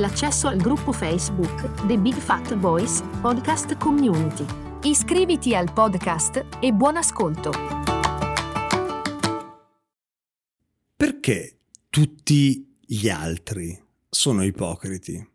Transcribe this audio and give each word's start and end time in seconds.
l'accesso 0.00 0.48
al 0.48 0.56
gruppo 0.56 0.92
Facebook 0.92 1.86
The 1.86 1.98
Big 1.98 2.14
Fat 2.14 2.56
Voice 2.56 3.02
Podcast 3.20 3.76
Community. 3.76 4.44
Iscriviti 4.82 5.54
al 5.54 5.70
podcast 5.72 6.44
e 6.58 6.72
buon 6.72 6.96
ascolto. 6.96 7.52
Perché 10.96 11.58
tutti 11.90 12.76
gli 12.80 13.08
altri 13.08 13.78
sono 14.08 14.42
ipocriti? 14.42 15.28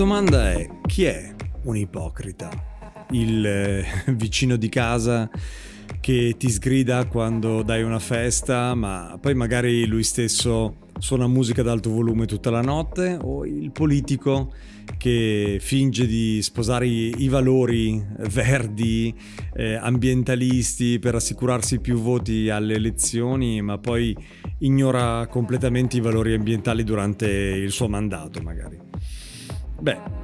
Domanda 0.00 0.50
è 0.50 0.66
chi 0.86 1.04
è 1.04 1.29
un 1.70 1.76
ipocrita? 1.76 2.50
Il 3.10 3.44
eh, 3.46 3.84
vicino 4.12 4.56
di 4.56 4.68
casa 4.68 5.30
che 6.00 6.34
ti 6.38 6.48
sgrida 6.48 7.06
quando 7.06 7.62
dai 7.62 7.82
una 7.82 7.98
festa, 7.98 8.74
ma 8.74 9.18
poi 9.20 9.34
magari 9.34 9.86
lui 9.86 10.02
stesso 10.02 10.76
suona 10.98 11.26
musica 11.26 11.62
ad 11.62 11.68
alto 11.68 11.90
volume 11.90 12.26
tutta 12.26 12.50
la 12.50 12.60
notte, 12.60 13.18
o 13.20 13.44
il 13.44 13.70
politico 13.72 14.52
che 14.98 15.58
finge 15.60 16.06
di 16.06 16.42
sposare 16.42 16.86
i, 16.86 17.28
valori 17.28 18.04
verdi, 18.28 19.14
eh, 19.54 19.74
ambientalisti 19.74 20.98
per 20.98 21.14
assicurarsi 21.14 21.80
più 21.80 21.98
voti 21.98 22.50
alle 22.50 22.74
elezioni, 22.74 23.62
ma 23.62 23.78
poi 23.78 24.16
ignora 24.58 25.26
completamente 25.28 25.96
i 25.96 26.00
valori 26.00 26.34
ambientali 26.34 26.84
durante 26.84 27.28
il 27.28 27.70
suo 27.70 27.88
mandato, 27.88 28.40
magari. 28.42 28.78
Beh, 29.80 30.19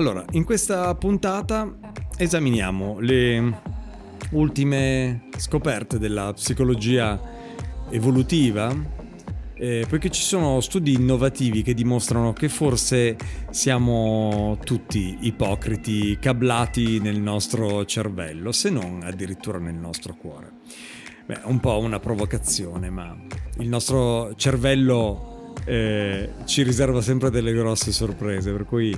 allora, 0.00 0.24
in 0.30 0.44
questa 0.44 0.94
puntata 0.94 1.76
esaminiamo 2.16 3.00
le 3.00 3.60
ultime 4.30 5.28
scoperte 5.36 5.98
della 5.98 6.32
psicologia 6.32 7.20
evolutiva, 7.90 8.74
eh, 9.52 9.84
poiché 9.86 10.08
ci 10.08 10.22
sono 10.22 10.60
studi 10.62 10.94
innovativi 10.94 11.62
che 11.62 11.74
dimostrano 11.74 12.32
che 12.32 12.48
forse 12.48 13.18
siamo 13.50 14.56
tutti 14.64 15.18
ipocriti, 15.20 16.16
cablati 16.18 16.98
nel 16.98 17.20
nostro 17.20 17.84
cervello, 17.84 18.52
se 18.52 18.70
non 18.70 19.02
addirittura 19.04 19.58
nel 19.58 19.74
nostro 19.74 20.14
cuore. 20.14 20.50
Beh, 21.26 21.40
un 21.44 21.60
po' 21.60 21.78
una 21.78 22.00
provocazione, 22.00 22.88
ma 22.88 23.14
il 23.58 23.68
nostro 23.68 24.34
cervello 24.34 25.52
eh, 25.66 26.30
ci 26.46 26.62
riserva 26.62 27.02
sempre 27.02 27.28
delle 27.28 27.52
grosse 27.52 27.92
sorprese, 27.92 28.50
per 28.50 28.64
cui 28.64 28.96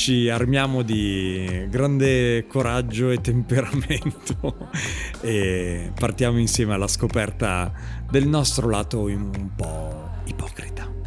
ci 0.00 0.30
armiamo 0.30 0.80
di 0.80 1.66
grande 1.68 2.46
coraggio 2.46 3.10
e 3.10 3.20
temperamento 3.20 4.70
e 5.20 5.92
partiamo 5.94 6.38
insieme 6.38 6.72
alla 6.72 6.88
scoperta 6.88 7.70
del 8.10 8.26
nostro 8.26 8.70
lato 8.70 9.02
un 9.02 9.50
po' 9.54 10.08
ipocrita. 10.24 10.99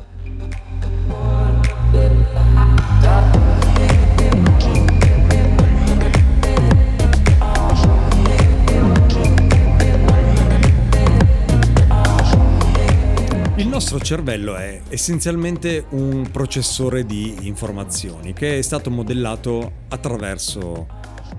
Nostro 13.67 13.99
cervello 13.99 14.55
è 14.55 14.81
essenzialmente 14.89 15.85
un 15.89 16.29
processore 16.31 17.05
di 17.05 17.35
informazioni 17.41 18.33
che 18.33 18.57
è 18.57 18.61
stato 18.61 18.89
modellato 18.89 19.71
attraverso 19.89 20.87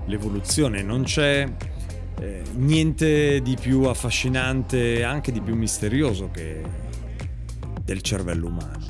l'evoluzione. 0.05 0.81
Non 0.81 1.03
c'è 1.03 1.47
eh, 2.19 2.41
niente 2.53 3.41
di 3.41 3.57
più 3.59 3.83
affascinante, 3.83 5.03
anche 5.03 5.31
di 5.31 5.41
più 5.41 5.55
misterioso 5.55 6.31
che 6.31 6.61
del 7.83 8.01
cervello 8.01 8.47
umano. 8.47 8.85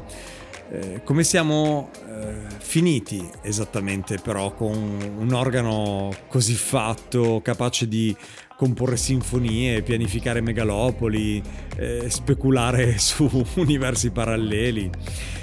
Eh, 0.71 1.01
come 1.03 1.23
siamo 1.23 1.91
eh, 2.07 2.33
finiti 2.57 3.23
esattamente 3.43 4.17
però 4.17 4.51
con 4.53 4.73
un 5.17 5.31
organo 5.31 6.11
così 6.27 6.55
fatto, 6.55 7.39
capace 7.43 7.87
di 7.87 8.15
comporre 8.57 8.97
sinfonie, 8.97 9.83
pianificare 9.83 10.41
megalopoli, 10.41 11.41
eh, 11.75 12.09
speculare 12.09 12.97
su 12.99 13.29
universi 13.55 14.11
paralleli. 14.11 14.89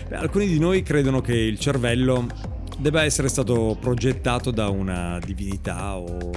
Beh, 0.09 0.17
alcuni 0.17 0.47
di 0.47 0.59
noi 0.59 0.83
credono 0.83 1.21
che 1.21 1.37
il 1.37 1.59
cervello 1.59 2.27
debba 2.79 3.05
essere 3.05 3.29
stato 3.29 3.77
progettato 3.81 4.51
da 4.51 4.69
una 4.69 5.19
divinità 5.25 5.97
o 5.97 6.31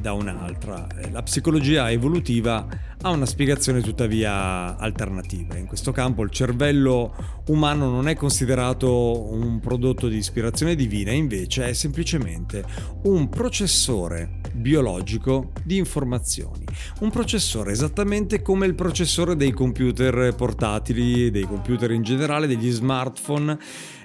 da 0.00 0.12
un'altra. 0.12 0.86
La 1.10 1.22
psicologia 1.22 1.90
evolutiva 1.90 2.66
ha 3.00 3.10
una 3.10 3.26
spiegazione 3.26 3.80
tuttavia 3.80 4.76
alternativa. 4.76 5.56
In 5.56 5.66
questo 5.66 5.92
campo 5.92 6.22
il 6.22 6.30
cervello 6.30 7.14
umano 7.46 7.88
non 7.88 8.08
è 8.08 8.14
considerato 8.14 9.32
un 9.32 9.60
prodotto 9.60 10.08
di 10.08 10.16
ispirazione 10.16 10.74
divina, 10.74 11.12
invece 11.12 11.68
è 11.68 11.72
semplicemente 11.72 12.64
un 13.04 13.28
processore 13.28 14.40
biologico 14.52 15.52
di 15.62 15.76
informazioni. 15.76 16.64
Un 17.00 17.10
processore 17.10 17.72
esattamente 17.72 18.42
come 18.42 18.66
il 18.66 18.74
processore 18.74 19.36
dei 19.36 19.52
computer 19.52 20.34
portatili, 20.34 21.30
dei 21.30 21.44
computer 21.44 21.90
in 21.92 22.02
generale, 22.02 22.46
degli 22.46 22.70
smartphone. 22.70 23.58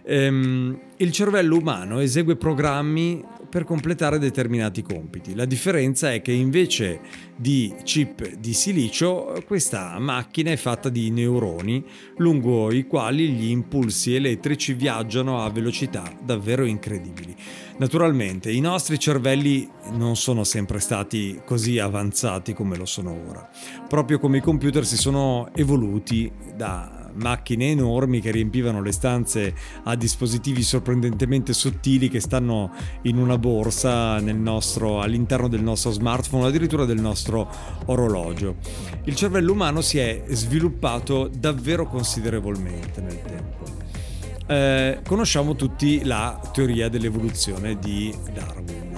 Ehm, 0.06 0.80
il 0.98 1.12
cervello 1.12 1.58
umano 1.58 2.00
esegue 2.00 2.36
programmi 2.36 3.24
per 3.54 3.66
completare 3.66 4.18
determinati 4.18 4.82
compiti. 4.82 5.36
La 5.36 5.46
differenza 5.46 6.12
è 6.12 6.24
che 6.24 6.32
invece 6.32 7.02
di 7.36 7.72
chip 7.84 8.28
di 8.38 8.52
silicio, 8.52 9.44
questa 9.46 10.00
macchina 10.00 10.50
è 10.50 10.56
fatta 10.56 10.90
di 10.90 11.12
neuroni 11.12 11.86
lungo 12.18 12.72
i 12.72 12.88
quali 12.88 13.30
gli 13.30 13.52
impulsi 13.52 14.16
elettrici 14.16 14.74
viaggiano 14.74 15.44
a 15.44 15.52
velocità 15.52 16.12
davvero 16.24 16.66
incredibili. 16.66 17.36
Naturalmente 17.78 18.52
i 18.52 18.60
nostri 18.60 18.98
cervelli 18.98 19.70
non 19.92 20.16
sono 20.16 20.44
sempre 20.44 20.80
stati 20.80 21.40
così 21.46 21.78
avanzati 21.78 22.54
come 22.54 22.76
lo 22.76 22.86
sono 22.86 23.16
ora. 23.30 23.48
Proprio 23.88 24.18
come 24.18 24.38
i 24.38 24.42
computer 24.42 24.84
si 24.84 24.98
sono 24.98 25.52
evoluti 25.54 26.32
da 26.56 26.93
macchine 27.16 27.72
enormi 27.72 28.22
che 28.22 28.32
riempivano 28.32 28.82
le 28.82 28.92
stanze 28.92 29.54
a 29.84 29.96
dispositivi 29.96 30.64
sorprendentemente 30.64 31.54
sottili 31.54 32.10
che 32.10 32.20
stanno 32.20 32.72
in 33.04 33.18
una 33.18 33.38
borsa 33.38 34.20
nostro, 34.20 35.02
all'interno 35.02 35.48
del 35.48 35.62
nostro 35.62 35.92
smartphone 35.92 36.48
addirittura 36.48 36.86
del 36.86 37.00
nostro 37.00 37.50
orologio. 37.86 38.56
Il 39.04 39.16
cervello 39.16 39.52
umano 39.52 39.82
si 39.82 39.98
è 39.98 40.24
sviluppato 40.30 41.30
davvero 41.34 41.88
considerevolmente 41.88 43.02
nel 43.02 43.22
tempo. 43.22 43.82
Eh, 44.46 45.00
conosciamo 45.08 45.56
tutti 45.56 46.04
la 46.04 46.40
teoria 46.52 46.90
dell'evoluzione 46.90 47.80
di 47.80 48.14
Darwin. 48.34 48.93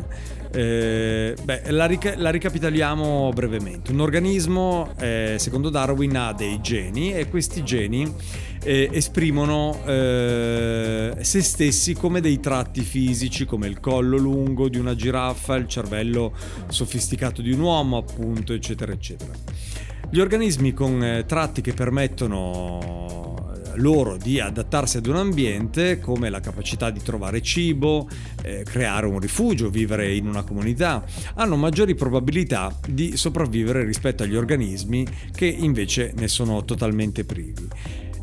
Eh, 0.56 1.36
beh, 1.44 1.72
la, 1.72 1.86
rica- 1.86 2.16
la, 2.16 2.30
ricapitoliamo 2.30 3.30
brevemente. 3.34 3.92
Un 3.92 4.00
organismo, 4.00 4.94
eh, 5.00 5.36
secondo 5.38 5.70
Darwin, 5.70 6.16
ha 6.16 6.32
dei 6.32 6.62
geni 6.62 7.14
e 7.14 7.28
questi 7.28 7.62
geni 7.62 8.10
eh, 8.64 8.90
esprimono 8.94 9.78
eh, 9.86 11.14
se 11.20 11.42
stessi 11.42 11.94
come 11.94 12.22
dei 12.22 12.40
tratti 12.40 12.84
fisici, 12.84 13.44
come 13.44 13.68
il 13.68 13.82
collo 13.82 14.16
lungo 14.16 14.70
di 14.70 14.78
una 14.78 14.96
giraffa, 14.96 15.56
il 15.56 15.68
cervello 15.68 16.34
sofisticato 16.70 17.42
di 17.42 17.52
un 17.52 17.60
uomo, 17.60 17.98
appunto, 17.98 18.54
eccetera, 18.54 18.94
eccetera. 18.94 19.34
Gli 20.10 20.20
organismi 20.22 20.72
con 20.72 21.04
eh, 21.04 21.26
tratti 21.26 21.60
che 21.60 21.74
permettono 21.74 23.05
loro 23.78 24.18
di 24.18 24.40
adattarsi 24.40 24.98
ad 24.98 25.08
un 25.08 25.18
ambiente, 25.18 26.00
come 26.00 26.30
la 26.30 26.40
capacità 26.40 26.90
di 26.90 27.02
trovare 27.02 27.42
cibo, 27.42 28.08
eh, 28.44 28.64
creare 28.64 29.06
un 29.06 29.20
rifugio, 29.20 29.70
vivere 29.70 30.14
in 30.14 30.28
una 30.28 30.44
comunità, 30.44 31.04
hanno 31.36 31.56
maggiori 31.56 31.96
probabilità 31.96 32.78
di 32.88 33.18
sopravvivere 33.18 33.84
rispetto 33.84 34.24
agli 34.24 34.36
organismi 34.36 35.06
che 35.34 35.46
invece 35.46 36.14
ne 36.16 36.28
sono 36.28 36.64
totalmente 36.66 37.24
privi. 37.26 37.68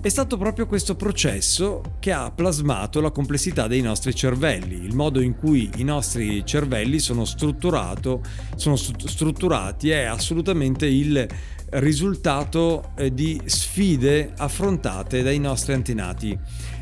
È 0.03 0.09
stato 0.09 0.37
proprio 0.37 0.67
questo 0.67 0.97
processo 0.97 1.81
che 2.01 2.11
ha 2.11 2.33
plasmato 2.33 3.01
la 3.01 3.13
complessità 3.13 3.69
dei 3.69 3.83
nostri 3.83 4.13
cervelli, 4.13 4.75
il 4.75 4.97
modo 4.97 5.21
in 5.21 5.37
cui 5.37 5.71
i 5.77 5.85
nostri 5.85 6.45
cervelli 6.45 6.99
sono, 6.99 7.25
sono 7.25 8.75
strutturati 8.75 9.91
è 9.91 10.03
assolutamente 10.03 10.87
il 10.87 11.25
risultato 11.73 12.93
eh, 12.97 13.13
di 13.13 13.41
sfide 13.45 14.33
affrontate 14.37 15.23
dai 15.23 15.39
nostri 15.39 15.73
antenati 15.73 16.39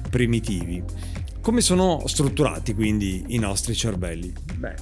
primitivi. 0.08 0.82
Come 1.40 1.60
sono 1.60 2.02
strutturati 2.06 2.74
quindi 2.74 3.24
i 3.28 3.38
nostri 3.38 3.74
cervelli? 3.74 4.32
Beh, 4.56 4.74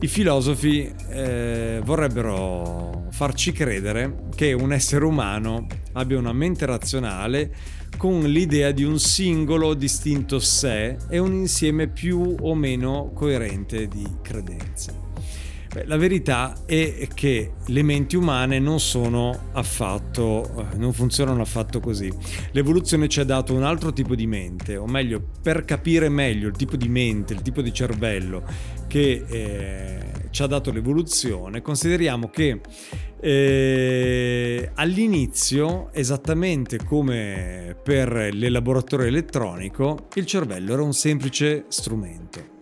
i 0.00 0.08
filosofi 0.08 0.92
eh, 1.08 1.80
vorrebbero 1.84 3.06
farci 3.10 3.52
credere 3.52 4.26
che 4.34 4.52
un 4.52 4.72
essere 4.72 5.04
umano 5.04 5.66
abbia 5.92 6.18
una 6.18 6.32
mente 6.32 6.66
razionale 6.66 7.54
con 7.96 8.20
l'idea 8.22 8.72
di 8.72 8.82
un 8.82 8.98
singolo 8.98 9.72
distinto 9.74 10.40
sé 10.40 10.96
e 11.08 11.18
un 11.18 11.32
insieme 11.32 11.88
più 11.88 12.34
o 12.40 12.54
meno 12.54 13.12
coerente 13.14 13.86
di 13.86 14.04
credenze. 14.20 15.03
La 15.86 15.96
verità 15.96 16.62
è 16.66 17.08
che 17.12 17.52
le 17.66 17.82
menti 17.82 18.16
umane 18.16 18.58
non 18.58 18.78
sono 18.78 19.50
affatto, 19.52 20.70
eh, 20.72 20.76
non 20.76 20.92
funzionano 20.92 21.42
affatto 21.42 21.80
così. 21.80 22.12
L'evoluzione 22.52 23.08
ci 23.08 23.20
ha 23.20 23.24
dato 23.24 23.54
un 23.54 23.64
altro 23.64 23.92
tipo 23.92 24.14
di 24.14 24.26
mente, 24.26 24.76
o 24.76 24.86
meglio, 24.86 25.22
per 25.42 25.64
capire 25.64 26.08
meglio 26.08 26.48
il 26.48 26.56
tipo 26.56 26.76
di 26.76 26.88
mente, 26.88 27.34
il 27.34 27.42
tipo 27.42 27.60
di 27.60 27.72
cervello 27.72 28.44
che 28.86 29.24
eh, 29.26 29.98
ci 30.30 30.42
ha 30.42 30.46
dato 30.46 30.70
l'evoluzione, 30.70 31.60
consideriamo 31.60 32.28
che 32.28 32.60
eh, 33.20 34.70
all'inizio, 34.74 35.92
esattamente 35.92 36.78
come 36.84 37.76
per 37.82 38.30
l'elaboratore 38.32 39.08
elettronico, 39.08 40.06
il 40.14 40.26
cervello 40.26 40.72
era 40.72 40.82
un 40.82 40.92
semplice 40.92 41.64
strumento. 41.68 42.53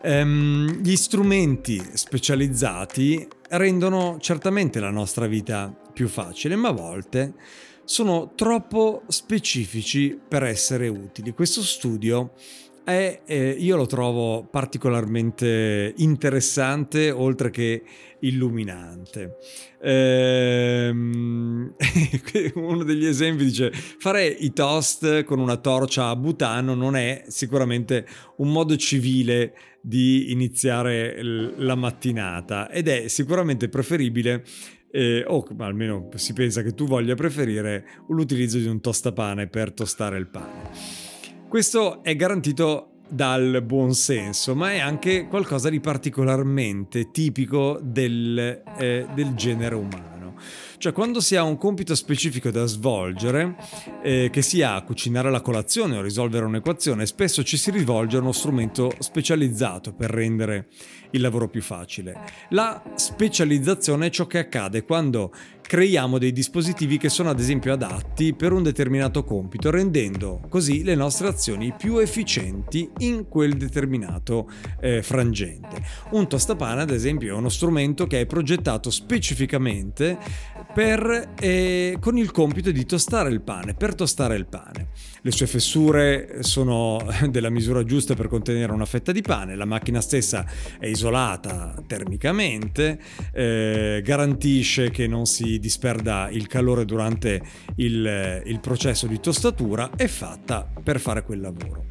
Um, 0.00 0.80
gli 0.80 0.94
strumenti 0.94 1.82
specializzati 1.94 3.26
rendono 3.50 4.18
certamente 4.20 4.78
la 4.78 4.90
nostra 4.90 5.26
vita 5.26 5.74
più 5.92 6.06
facile, 6.06 6.54
ma 6.54 6.68
a 6.68 6.72
volte 6.72 7.34
sono 7.84 8.32
troppo 8.36 9.02
specifici 9.08 10.16
per 10.28 10.44
essere 10.44 10.88
utili. 10.88 11.32
Questo 11.32 11.62
studio 11.62 12.32
è, 12.88 13.20
eh, 13.26 13.50
io 13.50 13.76
lo 13.76 13.84
trovo 13.84 14.48
particolarmente 14.50 15.92
interessante 15.98 17.10
oltre 17.10 17.50
che 17.50 17.82
illuminante. 18.20 19.36
Ehm, 19.82 21.74
uno 22.54 22.84
degli 22.84 23.04
esempi 23.04 23.44
dice 23.44 23.70
fare 23.72 24.26
i 24.26 24.54
toast 24.54 25.24
con 25.24 25.38
una 25.38 25.56
torcia 25.58 26.08
a 26.08 26.16
butano 26.16 26.74
non 26.74 26.96
è 26.96 27.24
sicuramente 27.26 28.06
un 28.38 28.50
modo 28.50 28.74
civile 28.76 29.52
di 29.82 30.32
iniziare 30.32 31.22
la 31.56 31.74
mattinata 31.74 32.70
ed 32.70 32.88
è 32.88 33.08
sicuramente 33.08 33.68
preferibile 33.68 34.44
eh, 34.90 35.24
o 35.26 35.46
almeno 35.58 36.08
si 36.14 36.32
pensa 36.32 36.62
che 36.62 36.72
tu 36.72 36.86
voglia 36.86 37.14
preferire 37.14 37.84
l'utilizzo 38.08 38.56
di 38.56 38.66
un 38.66 38.80
tostapane 38.80 39.46
per 39.46 39.72
tostare 39.72 40.16
il 40.16 40.28
pane. 40.28 40.97
Questo 41.48 42.02
è 42.02 42.14
garantito 42.14 42.90
dal 43.08 43.62
buon 43.64 43.94
senso, 43.94 44.54
ma 44.54 44.72
è 44.72 44.80
anche 44.80 45.28
qualcosa 45.28 45.70
di 45.70 45.80
particolarmente 45.80 47.10
tipico 47.10 47.80
del, 47.82 48.62
eh, 48.76 49.06
del 49.14 49.34
genere 49.34 49.74
umano. 49.74 50.34
Cioè 50.76 50.92
quando 50.92 51.20
si 51.20 51.36
ha 51.36 51.42
un 51.42 51.56
compito 51.56 51.94
specifico 51.94 52.50
da 52.50 52.66
svolgere, 52.66 53.56
eh, 54.02 54.28
che 54.30 54.42
sia 54.42 54.80
cucinare 54.82 55.30
la 55.30 55.40
colazione 55.40 55.96
o 55.96 56.02
risolvere 56.02 56.44
un'equazione, 56.44 57.06
spesso 57.06 57.42
ci 57.42 57.56
si 57.56 57.70
rivolge 57.70 58.18
a 58.18 58.20
uno 58.20 58.32
strumento 58.32 58.92
specializzato 58.98 59.94
per 59.94 60.10
rendere 60.10 60.68
il 61.10 61.20
lavoro 61.20 61.48
più 61.48 61.62
facile. 61.62 62.16
La 62.50 62.82
specializzazione 62.94 64.06
è 64.06 64.10
ciò 64.10 64.26
che 64.26 64.38
accade 64.38 64.84
quando 64.84 65.32
creiamo 65.68 66.16
dei 66.16 66.32
dispositivi 66.32 66.96
che 66.96 67.10
sono 67.10 67.28
ad 67.28 67.38
esempio 67.38 67.74
adatti 67.74 68.32
per 68.32 68.52
un 68.52 68.62
determinato 68.62 69.22
compito, 69.22 69.70
rendendo 69.70 70.40
così 70.48 70.82
le 70.82 70.94
nostre 70.94 71.28
azioni 71.28 71.74
più 71.76 71.98
efficienti 71.98 72.88
in 73.00 73.28
quel 73.28 73.54
determinato 73.58 74.50
eh, 74.80 75.02
frangente. 75.02 75.82
Un 76.12 76.26
tostapane, 76.26 76.80
ad 76.80 76.90
esempio, 76.90 77.34
è 77.34 77.36
uno 77.36 77.50
strumento 77.50 78.06
che 78.06 78.20
è 78.20 78.26
progettato 78.26 78.88
specificamente 78.88 80.16
per, 80.72 81.34
eh, 81.38 81.98
con 82.00 82.16
il 82.16 82.30
compito 82.30 82.70
di 82.70 82.86
tostare 82.86 83.28
il 83.28 83.42
pane, 83.42 83.74
per 83.74 83.94
tostare 83.94 84.36
il 84.36 84.46
pane. 84.46 84.88
Le 85.20 85.30
sue 85.32 85.46
fessure 85.46 86.38
sono 86.40 86.96
della 87.28 87.50
misura 87.50 87.84
giusta 87.84 88.14
per 88.14 88.28
contenere 88.28 88.72
una 88.72 88.86
fetta 88.86 89.12
di 89.12 89.20
pane, 89.20 89.54
la 89.54 89.66
macchina 89.66 90.00
stessa 90.00 90.46
è 90.78 90.86
isolata 90.86 90.97
termicamente, 91.86 92.98
eh, 93.32 94.00
garantisce 94.04 94.90
che 94.90 95.06
non 95.06 95.26
si 95.26 95.58
disperda 95.58 96.28
il 96.30 96.46
calore 96.46 96.84
durante 96.84 97.40
il, 97.76 98.42
il 98.44 98.60
processo 98.60 99.06
di 99.06 99.20
tostatura, 99.20 99.90
è 99.96 100.06
fatta 100.06 100.68
per 100.82 100.98
fare 101.00 101.22
quel 101.22 101.40
lavoro. 101.40 101.86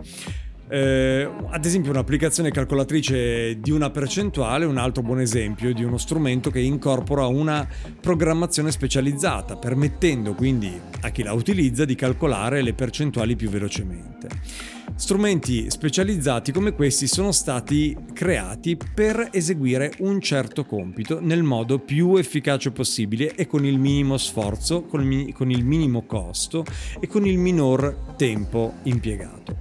Eh, 0.69 1.29
ad 1.49 1.63
esempio 1.63 1.91
un'applicazione 1.91 2.51
calcolatrice 2.51 3.57
di 3.61 3.71
una 3.71 3.89
percentuale 3.89 4.65
è 4.65 4.67
un 4.67 4.77
altro 4.77 5.01
buon 5.01 5.21
esempio 5.21 5.73
di 5.73 5.81
uno 5.83 5.97
strumento 5.97 6.49
che 6.49 6.59
incorpora 6.59 7.25
una 7.25 7.65
programmazione 8.01 8.71
specializzata, 8.71 9.55
permettendo 9.55 10.33
quindi 10.33 10.77
a 11.01 11.09
chi 11.09 11.23
la 11.23 11.31
utilizza 11.31 11.85
di 11.85 11.95
calcolare 11.95 12.61
le 12.61 12.73
percentuali 12.73 13.37
più 13.37 13.49
velocemente. 13.49 14.27
Strumenti 14.97 15.69
specializzati 15.69 16.51
come 16.51 16.73
questi 16.73 17.05
sono 17.05 17.31
stati 17.31 17.95
creati 18.13 18.75
per 18.75 19.29
eseguire 19.31 19.93
un 19.99 20.19
certo 20.19 20.65
compito 20.65 21.19
nel 21.21 21.43
modo 21.43 21.77
più 21.77 22.15
efficace 22.15 22.71
possibile 22.71 23.35
e 23.35 23.45
con 23.45 23.63
il 23.63 23.77
minimo 23.77 24.17
sforzo, 24.17 24.85
con 24.85 25.03
il 25.03 25.63
minimo 25.63 26.05
costo 26.07 26.65
e 26.99 27.07
con 27.07 27.27
il 27.27 27.37
minor 27.37 28.15
tempo 28.17 28.73
impiegato. 28.83 29.55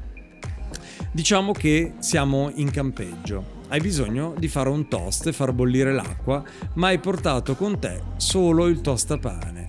Diciamo 1.13 1.53
che 1.53 1.93
siamo 1.99 2.51
in 2.55 2.71
campeggio. 2.71 3.63
Hai 3.69 3.81
bisogno 3.81 4.35
di 4.39 4.49
fare 4.49 4.71
un 4.71 4.89
toast 4.89 5.27
e 5.27 5.33
far 5.33 5.53
bollire 5.53 5.93
l'acqua, 5.93 6.43
ma 6.75 6.89
hai 6.89 6.99
portato 6.99 7.55
con 7.57 7.79
te 7.79 8.01
solo 8.17 8.67
il 8.67 8.81
tostapane. 8.81 9.66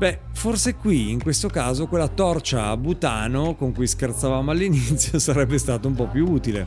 Beh, 0.00 0.18
forse 0.32 0.76
qui, 0.76 1.10
in 1.10 1.22
questo 1.22 1.50
caso, 1.50 1.86
quella 1.86 2.08
torcia 2.08 2.68
a 2.68 2.76
butano 2.78 3.54
con 3.54 3.74
cui 3.74 3.86
scherzavamo 3.86 4.50
all'inizio 4.50 5.18
sarebbe 5.20 5.58
stata 5.58 5.88
un 5.88 5.94
po' 5.94 6.06
più 6.06 6.26
utile. 6.26 6.66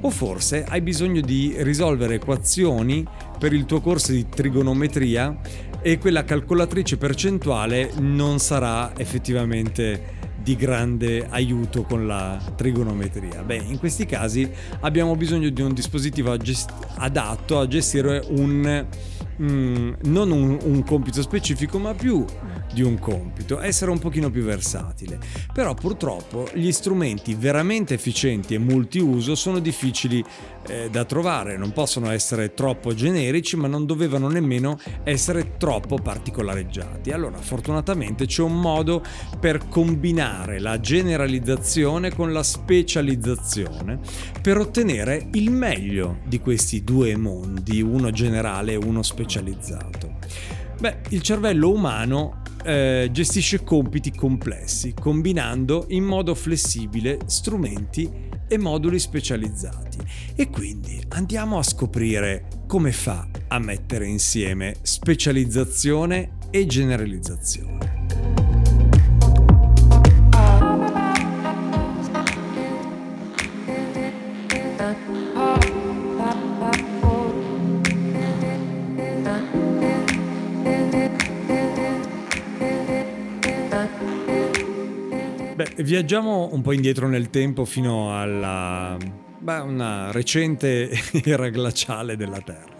O 0.00 0.08
forse 0.08 0.64
hai 0.66 0.80
bisogno 0.80 1.20
di 1.20 1.54
risolvere 1.58 2.14
equazioni 2.14 3.06
per 3.38 3.52
il 3.52 3.66
tuo 3.66 3.82
corso 3.82 4.12
di 4.12 4.26
trigonometria 4.26 5.38
e 5.82 5.98
quella 5.98 6.24
calcolatrice 6.24 6.96
percentuale 6.96 7.90
non 7.98 8.38
sarà 8.38 8.96
effettivamente 8.96 10.20
di 10.42 10.56
grande 10.56 11.26
aiuto 11.28 11.82
con 11.82 12.06
la 12.06 12.40
trigonometria. 12.56 13.42
Beh, 13.42 13.64
in 13.68 13.78
questi 13.78 14.06
casi 14.06 14.50
abbiamo 14.80 15.14
bisogno 15.14 15.50
di 15.50 15.60
un 15.60 15.74
dispositivo 15.74 16.34
adatto 16.96 17.58
a 17.58 17.68
gestire 17.68 18.24
un 18.30 18.86
mm, 19.42 19.92
non 20.04 20.30
un, 20.30 20.58
un, 20.62 20.84
compito 20.84 21.22
specifico, 21.22 21.78
ma 21.78 21.94
più 21.94 22.24
di 22.72 22.82
un 22.82 22.98
compito, 22.98 23.60
essere 23.60 23.90
un 23.90 23.98
pochino 23.98 24.30
più 24.30 24.42
versatile. 24.42 25.18
Però 25.52 25.74
purtroppo 25.74 26.48
gli 26.54 26.70
strumenti 26.72 27.34
veramente 27.34 27.94
efficienti 27.94 28.54
e 28.54 28.58
multiuso 28.58 29.34
sono 29.34 29.58
difficili 29.58 30.24
eh, 30.68 30.88
da 30.90 31.04
trovare, 31.04 31.56
non 31.56 31.72
possono 31.72 32.10
essere 32.10 32.54
troppo 32.54 32.94
generici, 32.94 33.56
ma 33.56 33.66
non 33.66 33.86
dovevano 33.86 34.28
nemmeno 34.28 34.78
essere 35.02 35.56
troppo 35.56 35.96
particolareggiati. 35.96 37.10
Allora, 37.10 37.38
fortunatamente 37.38 38.26
c'è 38.26 38.42
un 38.42 38.60
modo 38.60 39.02
per 39.40 39.68
combinare 39.68 40.60
la 40.60 40.78
generalizzazione 40.80 42.14
con 42.14 42.32
la 42.32 42.42
specializzazione 42.42 43.98
per 44.40 44.58
ottenere 44.58 45.28
il 45.32 45.50
meglio 45.50 46.18
di 46.24 46.40
questi 46.40 46.84
due 46.84 47.16
mondi, 47.16 47.80
uno 47.82 48.10
generale 48.10 48.72
e 48.72 48.76
uno 48.76 49.02
specializzato. 49.32 50.18
Beh, 50.78 50.96
il 51.10 51.22
cervello 51.22 51.72
umano 51.72 52.42
eh, 52.64 53.08
gestisce 53.10 53.64
compiti 53.64 54.12
complessi, 54.12 54.94
combinando 54.98 55.86
in 55.88 56.04
modo 56.04 56.34
flessibile 56.34 57.18
strumenti 57.26 58.10
e 58.46 58.58
moduli 58.58 58.98
specializzati. 58.98 59.98
E 60.34 60.50
quindi 60.50 61.02
andiamo 61.10 61.58
a 61.58 61.62
scoprire 61.62 62.48
come 62.66 62.92
fa 62.92 63.26
a 63.48 63.58
mettere 63.58 64.06
insieme 64.06 64.74
specializzazione 64.82 66.38
e 66.50 66.66
generalizzazione. 66.66 68.41
Beh, 85.54 85.74
viaggiamo 85.82 86.48
un 86.52 86.62
po' 86.62 86.72
indietro 86.72 87.08
nel 87.08 87.30
tempo 87.30 87.64
fino 87.64 88.18
alla 88.18 88.96
beh, 89.38 89.58
una 89.58 90.10
recente 90.12 90.90
era 91.24 91.48
glaciale 91.48 92.16
della 92.16 92.40
Terra. 92.40 92.70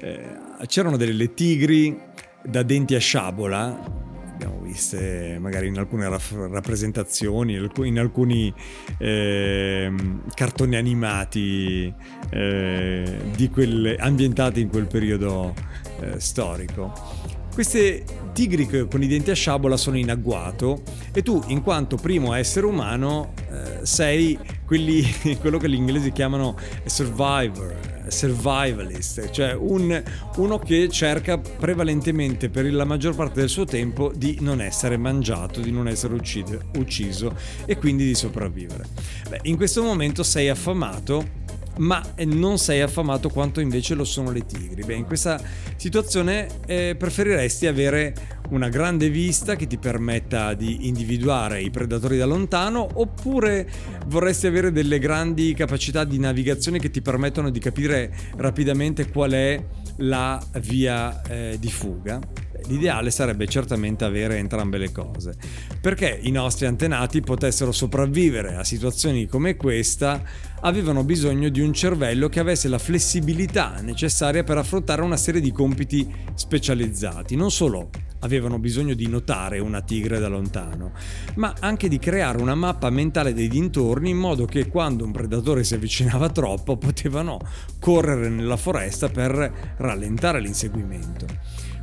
Eh, 0.00 0.36
c'erano 0.66 0.96
delle 0.96 1.34
tigri 1.34 1.98
da 2.42 2.62
denti 2.62 2.94
a 2.94 2.98
sciabola, 2.98 4.08
abbiamo 4.32 4.60
viste 4.62 5.36
magari 5.38 5.66
in 5.66 5.78
alcune 5.78 6.08
rappresentazioni, 6.08 7.54
in 7.84 7.98
alcuni 7.98 8.52
eh, 8.98 9.92
cartoni 10.34 10.76
animati 10.76 11.92
eh, 12.30 13.48
quelle, 13.52 13.96
ambientati 13.96 14.60
in 14.60 14.68
quel 14.68 14.86
periodo 14.86 15.54
eh, 16.00 16.18
storico. 16.18 17.38
Queste 17.52 18.04
tigri 18.32 18.86
con 18.88 19.02
i 19.02 19.06
denti 19.06 19.30
a 19.30 19.34
sciabola 19.34 19.76
sono 19.76 19.98
in 19.98 20.10
agguato 20.10 20.82
e 21.12 21.22
tu, 21.22 21.42
in 21.48 21.62
quanto 21.62 21.96
primo 21.96 22.32
essere 22.32 22.66
umano, 22.66 23.34
eh, 23.50 23.84
sei 23.84 24.38
quelli, 24.64 25.04
quello 25.40 25.58
che 25.58 25.68
gli 25.68 25.74
inglesi 25.74 26.12
chiamano 26.12 26.56
survivor, 26.84 27.76
survivalist, 28.06 29.30
cioè 29.30 29.52
un, 29.52 30.02
uno 30.36 30.58
che 30.58 30.88
cerca 30.88 31.38
prevalentemente 31.38 32.48
per 32.48 32.72
la 32.72 32.84
maggior 32.84 33.14
parte 33.14 33.40
del 33.40 33.48
suo 33.48 33.64
tempo 33.64 34.12
di 34.14 34.38
non 34.40 34.60
essere 34.60 34.96
mangiato, 34.96 35.60
di 35.60 35.72
non 35.72 35.88
essere 35.88 36.14
ucciso, 36.14 36.60
ucciso 36.76 37.36
e 37.66 37.76
quindi 37.76 38.04
di 38.04 38.14
sopravvivere. 38.14 38.86
Beh, 39.28 39.40
in 39.42 39.56
questo 39.56 39.82
momento 39.82 40.22
sei 40.22 40.48
affamato 40.48 41.38
ma 41.80 42.02
non 42.24 42.58
sei 42.58 42.80
affamato 42.80 43.28
quanto 43.28 43.60
invece 43.60 43.94
lo 43.94 44.04
sono 44.04 44.30
le 44.30 44.44
tigri. 44.46 44.82
Beh, 44.82 44.94
in 44.94 45.04
questa 45.04 45.40
situazione 45.76 46.46
eh, 46.66 46.94
preferiresti 46.96 47.66
avere 47.66 48.14
una 48.50 48.68
grande 48.68 49.10
vista 49.10 49.54
che 49.54 49.66
ti 49.66 49.78
permetta 49.78 50.54
di 50.54 50.88
individuare 50.88 51.62
i 51.62 51.70
predatori 51.70 52.18
da 52.18 52.26
lontano 52.26 52.86
oppure 52.94 53.68
vorresti 54.06 54.46
avere 54.46 54.72
delle 54.72 54.98
grandi 54.98 55.54
capacità 55.54 56.04
di 56.04 56.18
navigazione 56.18 56.78
che 56.78 56.90
ti 56.90 57.00
permettono 57.00 57.50
di 57.50 57.60
capire 57.60 58.12
rapidamente 58.36 59.08
qual 59.08 59.32
è 59.32 59.64
la 59.98 60.42
via 60.60 61.22
eh, 61.22 61.56
di 61.60 61.70
fuga? 61.70 62.18
L'ideale 62.66 63.10
sarebbe 63.10 63.46
certamente 63.46 64.04
avere 64.04 64.38
entrambe 64.38 64.78
le 64.78 64.92
cose, 64.92 65.34
perché 65.80 66.18
i 66.22 66.30
nostri 66.30 66.66
antenati 66.66 67.20
potessero 67.20 67.72
sopravvivere 67.72 68.56
a 68.56 68.64
situazioni 68.64 69.26
come 69.26 69.56
questa, 69.56 70.22
avevano 70.60 71.04
bisogno 71.04 71.48
di 71.48 71.60
un 71.60 71.72
cervello 71.72 72.28
che 72.28 72.40
avesse 72.40 72.68
la 72.68 72.78
flessibilità 72.78 73.80
necessaria 73.80 74.44
per 74.44 74.58
affrontare 74.58 75.02
una 75.02 75.16
serie 75.16 75.40
di 75.40 75.52
compiti 75.52 76.06
specializzati, 76.34 77.36
non 77.36 77.50
solo 77.50 77.88
avevano 78.20 78.58
bisogno 78.58 78.94
di 78.94 79.06
notare 79.06 79.58
una 79.58 79.80
tigre 79.80 80.18
da 80.18 80.28
lontano, 80.28 80.92
ma 81.36 81.54
anche 81.60 81.88
di 81.88 81.98
creare 81.98 82.40
una 82.40 82.54
mappa 82.54 82.90
mentale 82.90 83.32
dei 83.32 83.48
dintorni 83.48 84.10
in 84.10 84.18
modo 84.18 84.44
che 84.44 84.68
quando 84.68 85.04
un 85.04 85.12
predatore 85.12 85.64
si 85.64 85.74
avvicinava 85.74 86.28
troppo 86.30 86.76
potevano 86.76 87.38
correre 87.78 88.28
nella 88.28 88.56
foresta 88.56 89.08
per 89.08 89.74
rallentare 89.78 90.40
l'inseguimento. 90.40 91.26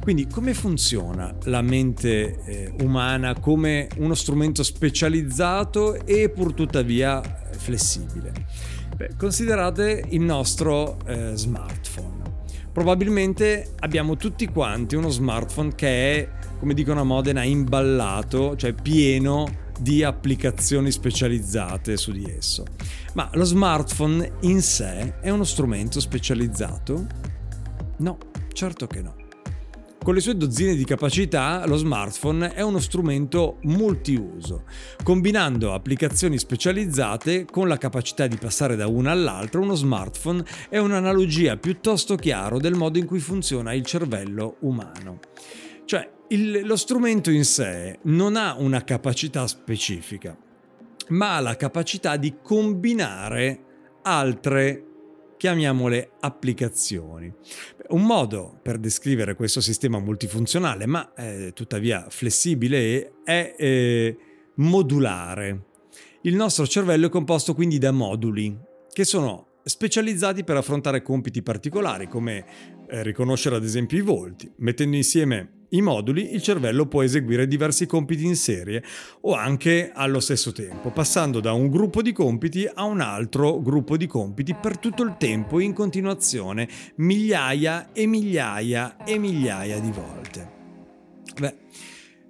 Quindi 0.08 0.28
come 0.28 0.54
funziona 0.54 1.36
la 1.48 1.62
mente 1.62 2.42
eh, 2.46 2.74
umana 2.82 3.38
come 3.38 3.90
uno 3.98 4.14
strumento 4.14 4.64
specializzato 4.64 6.06
e 6.06 6.30
pur 6.30 6.54
tuttavia 6.54 7.22
flessibile? 7.52 8.32
Beh, 8.96 9.16
considerate 9.18 10.06
il 10.12 10.22
nostro 10.22 10.98
eh, 11.06 11.36
smartphone. 11.36 12.22
Probabilmente 12.72 13.74
abbiamo 13.80 14.16
tutti 14.16 14.48
quanti 14.48 14.96
uno 14.96 15.10
smartphone 15.10 15.76
che 15.76 16.22
è, 16.22 16.30
come 16.58 16.74
dicono 16.74 17.02
a 17.02 17.04
Modena, 17.04 17.44
imballato, 17.44 18.56
cioè 18.56 18.72
pieno 18.72 19.46
di 19.78 20.06
applicazioni 20.06 20.90
specializzate 20.90 21.98
su 21.98 22.14
di 22.14 22.24
esso. 22.24 22.64
Ma 23.16 23.30
lo 23.34 23.44
smartphone 23.44 24.36
in 24.44 24.62
sé 24.62 25.20
è 25.20 25.30
uno 25.32 25.44
strumento 25.44 26.00
specializzato? 26.00 27.06
No, 27.98 28.18
certo 28.54 28.88
che 28.88 29.02
no. 29.02 29.26
Con 30.08 30.16
le 30.16 30.22
sue 30.22 30.38
dozzine 30.38 30.74
di 30.74 30.86
capacità, 30.86 31.66
lo 31.68 31.76
smartphone 31.76 32.54
è 32.54 32.62
uno 32.62 32.80
strumento 32.80 33.58
multiuso, 33.64 34.64
combinando 35.04 35.74
applicazioni 35.74 36.38
specializzate 36.38 37.44
con 37.44 37.68
la 37.68 37.78
capacità 37.78 38.26
di 38.26 38.38
passare 38.38 38.78
da 38.78 38.88
una 38.88 39.12
all'altra. 39.12 39.60
Uno 39.60 39.76
smartphone 39.76 40.46
è 40.70 40.78
un'analogia 40.78 41.58
piuttosto 41.58 42.16
chiara 42.16 42.58
del 42.58 42.76
modo 42.76 42.98
in 42.98 43.06
cui 43.06 43.20
funziona 43.20 43.74
il 43.74 43.84
cervello 43.84 44.56
umano. 44.62 45.20
Cioè, 45.84 46.10
il, 46.30 46.62
lo 46.64 46.78
strumento 46.78 47.30
in 47.30 47.44
sé 47.44 48.00
non 48.04 48.38
ha 48.38 48.56
una 48.58 48.86
capacità 48.86 49.46
specifica, 49.46 50.38
ma 51.10 51.36
ha 51.36 51.42
la 51.42 51.58
capacità 51.58 52.16
di 52.16 52.36
combinare 52.42 53.60
altre 54.04 54.87
chiamiamole 55.38 56.12
applicazioni. 56.20 57.32
Un 57.90 58.04
modo 58.04 58.60
per 58.62 58.78
descrivere 58.78 59.36
questo 59.36 59.62
sistema 59.62 60.00
multifunzionale, 60.00 60.86
ma 60.86 61.14
eh, 61.14 61.52
tuttavia 61.54 62.08
flessibile, 62.10 63.22
è 63.24 63.56
eh, 63.58 64.18
modulare. 64.56 65.66
Il 66.22 66.36
nostro 66.36 66.68
cervello 66.68 67.08
è 67.08 67.10
composto 67.10 67.54
quindi 67.54 67.78
da 67.78 67.92
moduli, 67.92 68.58
che 68.92 69.06
sono 69.06 69.60
specializzati 69.64 70.44
per 70.44 70.58
affrontare 70.58 71.02
compiti 71.02 71.42
particolari, 71.42 72.08
come 72.08 72.46
eh, 72.90 73.04
riconoscere 73.04 73.56
ad 73.56 73.64
esempio 73.64 73.98
i 73.98 74.02
volti, 74.02 74.52
mettendo 74.58 74.96
insieme 74.96 75.57
i 75.70 75.82
moduli, 75.82 76.34
il 76.34 76.42
cervello 76.42 76.86
può 76.86 77.04
eseguire 77.04 77.48
diversi 77.48 77.86
compiti 77.86 78.26
in 78.26 78.36
serie 78.36 78.84
o 79.22 79.34
anche 79.34 79.92
allo 79.94 80.20
stesso 80.20 80.52
tempo, 80.52 80.92
passando 80.92 81.40
da 81.40 81.54
un 81.54 81.70
gruppo 81.70 82.02
di 82.02 82.14
compiti 82.14 82.70
a 82.72 82.84
un 82.84 83.02
altro 83.02 83.62
gruppo 83.62 83.98
di 83.98 84.08
compiti 84.08 84.54
per 84.54 84.78
tutto 84.78 85.04
il 85.04 85.16
tempo 85.18 85.60
in 85.60 85.74
continuazione, 85.74 86.68
migliaia 86.96 87.92
e 87.92 88.06
migliaia 88.06 88.98
e 89.04 89.18
migliaia 89.18 89.80
di 89.80 89.92
volte. 89.92 90.56
Beh, 91.40 91.56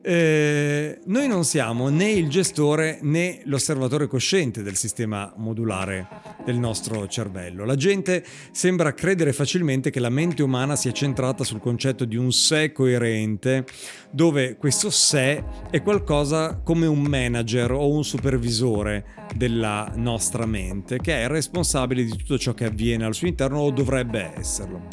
eh, 0.09 0.99
noi 1.07 1.27
non 1.27 1.43
siamo 1.43 1.89
né 1.89 2.09
il 2.09 2.29
gestore 2.29 2.99
né 3.01 3.41
l'osservatore 3.43 4.07
cosciente 4.07 4.63
del 4.63 4.77
sistema 4.77 5.33
modulare 5.35 6.07
del 6.45 6.57
nostro 6.57 7.07
cervello. 7.07 7.65
La 7.65 7.75
gente 7.75 8.23
sembra 8.51 8.93
credere 8.93 9.33
facilmente 9.33 9.89
che 9.89 9.99
la 9.99 10.07
mente 10.07 10.43
umana 10.43 10.77
sia 10.77 10.93
centrata 10.93 11.43
sul 11.43 11.59
concetto 11.59 12.05
di 12.05 12.15
un 12.15 12.31
sé 12.31 12.71
coerente, 12.71 13.65
dove 14.09 14.55
questo 14.55 14.89
sé 14.89 15.43
è 15.69 15.81
qualcosa 15.81 16.61
come 16.63 16.85
un 16.85 17.01
manager 17.01 17.73
o 17.73 17.89
un 17.89 18.05
supervisore 18.05 19.25
della 19.35 19.91
nostra 19.95 20.45
mente, 20.45 20.99
che 20.99 21.21
è 21.21 21.27
responsabile 21.27 22.05
di 22.05 22.15
tutto 22.15 22.37
ciò 22.37 22.53
che 22.53 22.63
avviene 22.63 23.03
al 23.03 23.13
suo 23.13 23.27
interno 23.27 23.59
o 23.59 23.71
dovrebbe 23.71 24.31
esserlo. 24.37 24.87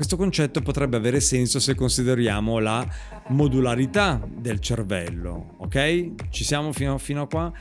Questo 0.00 0.16
concetto 0.16 0.62
potrebbe 0.62 0.96
avere 0.96 1.20
senso 1.20 1.60
se 1.60 1.74
consideriamo 1.74 2.58
la 2.58 2.88
modularità 3.28 4.26
del 4.34 4.58
cervello, 4.58 5.56
ok? 5.58 6.30
Ci 6.30 6.42
siamo 6.42 6.72
fino, 6.72 6.96
fino 6.96 7.20
a 7.20 7.26
qua? 7.26 7.52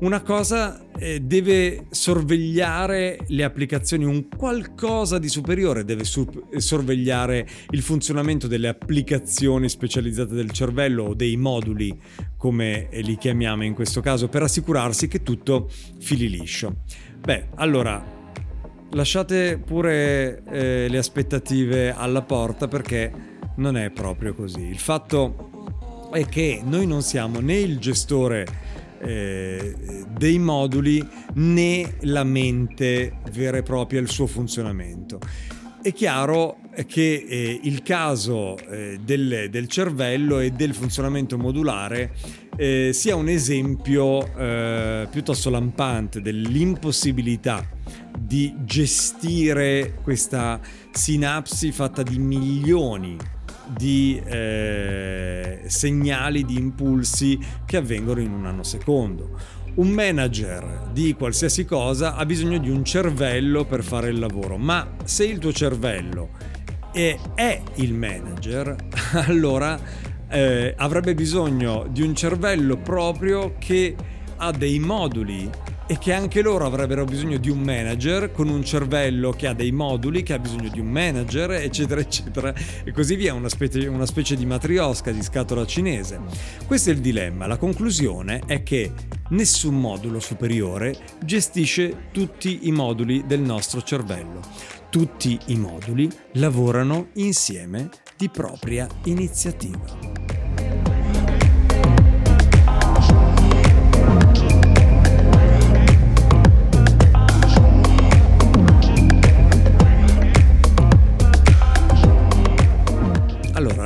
Una 0.00 0.20
cosa 0.22 0.84
eh, 0.98 1.20
deve 1.20 1.86
sorvegliare 1.90 3.20
le 3.28 3.44
applicazioni, 3.44 4.04
un 4.04 4.26
qualcosa 4.26 5.20
di 5.20 5.28
superiore 5.28 5.84
deve 5.84 6.02
sur- 6.02 6.56
sorvegliare 6.56 7.46
il 7.70 7.82
funzionamento 7.82 8.48
delle 8.48 8.66
applicazioni 8.66 9.68
specializzate 9.68 10.34
del 10.34 10.50
cervello 10.50 11.04
o 11.04 11.14
dei 11.14 11.36
moduli, 11.36 11.96
come 12.36 12.88
li 12.90 13.16
chiamiamo 13.16 13.62
in 13.62 13.72
questo 13.72 14.00
caso, 14.00 14.26
per 14.26 14.42
assicurarsi 14.42 15.06
che 15.06 15.22
tutto 15.22 15.70
fili 16.00 16.28
liscio. 16.28 16.78
Beh, 17.20 17.50
allora 17.54 18.22
lasciate 18.94 19.58
pure 19.58 20.42
eh, 20.50 20.86
le 20.88 20.98
aspettative 20.98 21.92
alla 21.92 22.22
porta 22.22 22.68
perché 22.68 23.12
non 23.56 23.76
è 23.76 23.90
proprio 23.90 24.34
così. 24.34 24.62
Il 24.62 24.78
fatto 24.78 26.08
è 26.12 26.24
che 26.26 26.60
noi 26.64 26.86
non 26.86 27.02
siamo 27.02 27.40
né 27.40 27.56
il 27.56 27.78
gestore 27.78 28.46
eh, 29.00 29.74
dei 30.16 30.38
moduli 30.38 31.06
né 31.34 31.96
la 32.02 32.24
mente 32.24 33.18
vera 33.32 33.58
e 33.58 33.62
propria, 33.62 34.00
il 34.00 34.08
suo 34.08 34.26
funzionamento. 34.26 35.18
È 35.82 35.92
chiaro 35.92 36.60
che 36.86 37.26
eh, 37.28 37.60
il 37.62 37.82
caso 37.82 38.56
eh, 38.56 38.98
del, 39.02 39.48
del, 39.50 39.68
cervello 39.68 40.40
e 40.40 40.50
del 40.50 40.72
funzionamento 40.72 41.36
modulare 41.36 42.12
eh, 42.56 42.90
sia 42.92 43.16
un 43.16 43.28
esempio 43.28 44.34
eh, 44.36 45.08
piuttosto 45.10 45.50
lampante 45.50 46.20
dell'impossibilità 46.20 47.66
di 48.18 48.54
gestire 48.60 49.94
questa 50.02 50.60
sinapsi 50.90 51.72
fatta 51.72 52.02
di 52.02 52.18
milioni 52.18 53.16
di 53.66 54.20
eh, 54.24 55.62
segnali, 55.66 56.44
di 56.44 56.56
impulsi 56.56 57.38
che 57.64 57.78
avvengono 57.78 58.20
in 58.20 58.32
un 58.32 58.42
nanosecondo. 58.42 59.62
Un 59.76 59.88
manager 59.88 60.90
di 60.92 61.14
qualsiasi 61.14 61.64
cosa 61.64 62.14
ha 62.14 62.24
bisogno 62.24 62.58
di 62.58 62.70
un 62.70 62.84
cervello 62.84 63.64
per 63.64 63.82
fare 63.82 64.08
il 64.08 64.18
lavoro, 64.18 64.56
ma 64.56 64.94
se 65.02 65.24
il 65.24 65.38
tuo 65.38 65.52
cervello 65.52 66.30
è, 66.92 67.18
è 67.34 67.60
il 67.76 67.92
manager, 67.92 68.76
allora 69.26 69.80
eh, 70.34 70.74
avrebbe 70.76 71.14
bisogno 71.14 71.86
di 71.88 72.02
un 72.02 72.12
cervello 72.12 72.76
proprio 72.76 73.54
che 73.58 73.94
ha 74.36 74.50
dei 74.50 74.80
moduli 74.80 75.48
e 75.86 75.96
che 75.98 76.12
anche 76.12 76.42
loro 76.42 76.66
avrebbero 76.66 77.04
bisogno 77.04 77.36
di 77.36 77.50
un 77.50 77.60
manager 77.60 78.32
con 78.32 78.48
un 78.48 78.64
cervello 78.64 79.30
che 79.30 79.46
ha 79.46 79.52
dei 79.52 79.70
moduli, 79.70 80.24
che 80.24 80.32
ha 80.32 80.38
bisogno 80.40 80.70
di 80.70 80.80
un 80.80 80.88
manager, 80.88 81.52
eccetera, 81.52 82.00
eccetera, 82.00 82.52
e 82.82 82.90
così 82.90 83.14
via, 83.14 83.32
una 83.32 83.48
specie, 83.48 83.86
una 83.86 84.06
specie 84.06 84.34
di 84.34 84.44
matriosca 84.44 85.12
di 85.12 85.22
scatola 85.22 85.64
cinese. 85.66 86.20
Questo 86.66 86.90
è 86.90 86.94
il 86.94 87.00
dilemma. 87.00 87.46
La 87.46 87.58
conclusione 87.58 88.40
è 88.46 88.64
che 88.64 88.92
nessun 89.28 89.78
modulo 89.78 90.18
superiore 90.18 90.96
gestisce 91.22 92.08
tutti 92.10 92.60
i 92.62 92.72
moduli 92.72 93.24
del 93.24 93.40
nostro 93.40 93.82
cervello. 93.82 94.40
Tutti 94.90 95.38
i 95.46 95.56
moduli 95.56 96.10
lavorano 96.32 97.08
insieme 97.14 97.90
di 98.16 98.28
propria 98.28 98.86
iniziativa. 99.04 100.14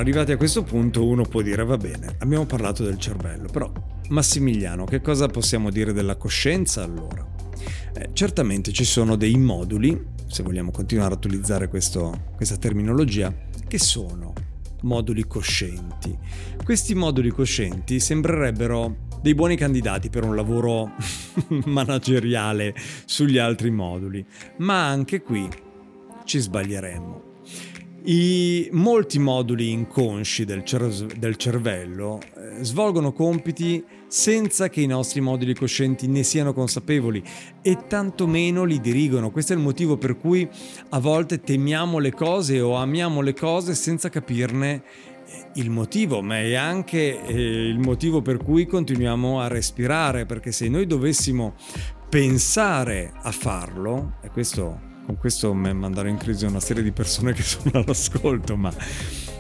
arrivati 0.09 0.33
a 0.33 0.37
questo 0.39 0.63
punto 0.63 1.07
uno 1.07 1.25
può 1.25 1.43
dire 1.43 1.65
va 1.65 1.77
bene, 1.77 2.17
abbiamo 2.21 2.47
parlato 2.47 2.83
del 2.83 2.99
cervello, 2.99 3.49
però 3.51 3.71
Massimiliano, 4.09 4.85
che 4.85 5.03
cosa 5.03 5.27
possiamo 5.27 5.71
dire 5.71 5.93
della 5.93 6.17
coscienza 6.17 6.83
allora? 6.83 7.27
Eh, 7.95 8.11
certamente 8.15 8.73
ci 8.73 8.85
sono 8.85 9.17
dei 9.17 9.37
moduli, 9.37 10.03
se 10.29 10.43
vogliamo 10.43 10.71
continuare 10.71 11.15
a 11.15 11.17
utilizzare 11.17 11.69
questo, 11.69 12.33
questa 12.37 12.57
terminologia, 12.57 13.35
che 13.67 13.79
sono 13.79 14.33
moduli 14.83 15.27
coscienti. 15.27 16.17
Questi 16.63 16.95
moduli 16.95 17.31
coscienti 17.31 17.99
sembrerebbero 17.99 19.07
dei 19.21 19.35
buoni 19.35 19.57
candidati 19.57 20.11
per 20.11 20.25
un 20.25 20.37
lavoro 20.37 20.93
manageriale 21.67 22.75
sugli 23.05 23.39
altri 23.39 23.71
moduli, 23.71 24.25
ma 24.59 24.87
anche 24.87 25.23
qui 25.23 25.49
ci 26.25 26.39
sbaglieremmo. 26.39 27.28
I 28.11 28.71
molti 28.73 29.19
moduli 29.19 29.71
inconsci 29.71 30.47
del, 30.47 30.65
cer- 30.65 31.19
del 31.19 31.37
cervello 31.37 32.19
eh, 32.23 32.65
svolgono 32.65 33.13
compiti 33.13 33.85
senza 34.07 34.71
che 34.71 34.81
i 34.81 34.87
nostri 34.87 35.21
moduli 35.21 35.55
coscienti 35.55 36.07
ne 36.07 36.23
siano 36.23 36.55
consapevoli 36.55 37.23
e 37.61 37.77
tantomeno 37.87 38.65
li 38.65 38.81
dirigono. 38.81 39.31
Questo 39.31 39.53
è 39.53 39.57
il 39.57 39.63
motivo 39.63 39.99
per 39.99 40.17
cui 40.17 40.49
a 40.89 40.99
volte 41.01 41.41
temiamo 41.41 41.99
le 41.99 42.15
cose 42.15 42.63
o 42.63 42.77
amiamo 42.77 43.21
le 43.21 43.35
cose 43.35 43.75
senza 43.75 44.09
capirne 44.09 44.83
eh, 45.27 45.47
il 45.57 45.69
motivo, 45.69 46.23
ma 46.23 46.39
è 46.39 46.55
anche 46.55 47.23
eh, 47.23 47.35
il 47.35 47.79
motivo 47.79 48.23
per 48.23 48.39
cui 48.39 48.65
continuiamo 48.65 49.39
a 49.39 49.49
respirare, 49.49 50.25
perché 50.25 50.51
se 50.51 50.67
noi 50.71 50.87
dovessimo 50.87 51.57
pensare 52.09 53.13
a 53.21 53.33
farlo, 53.33 54.15
e 54.23 54.31
questo 54.31 54.88
con 55.09 55.17
questo 55.17 55.55
mandare 55.55 56.11
in 56.11 56.19
crisi 56.19 56.45
una 56.45 56.61
serie 56.61 56.83
di 56.83 56.93
persone 56.93 57.33
che 57.33 57.41
sono 57.43 57.71
all'ascolto, 57.73 58.57
ma 58.57 58.71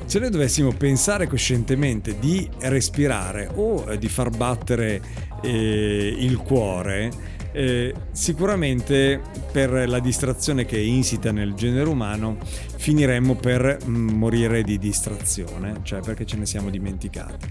se 0.07 0.18
noi 0.18 0.31
dovessimo 0.31 0.72
pensare 0.72 1.26
coscientemente 1.26 2.18
di 2.18 2.48
respirare 2.61 3.50
o 3.54 3.94
di 3.96 4.09
far 4.09 4.31
battere 4.31 5.02
eh, 5.42 6.16
il 6.18 6.38
cuore, 6.38 7.11
eh, 7.52 7.94
sicuramente 8.12 9.20
per 9.52 9.87
la 9.87 9.98
distrazione 9.98 10.64
che 10.64 10.78
è 10.78 10.81
insita 10.81 11.33
nel 11.33 11.52
genere 11.52 11.90
umano 11.90 12.38
finiremmo 12.76 13.35
per 13.35 13.76
mm, 13.85 14.09
morire 14.09 14.62
di 14.62 14.78
distrazione, 14.78 15.81
cioè 15.83 16.00
perché 16.00 16.24
ce 16.24 16.38
ne 16.38 16.46
siamo 16.46 16.70
dimenticati. 16.70 17.46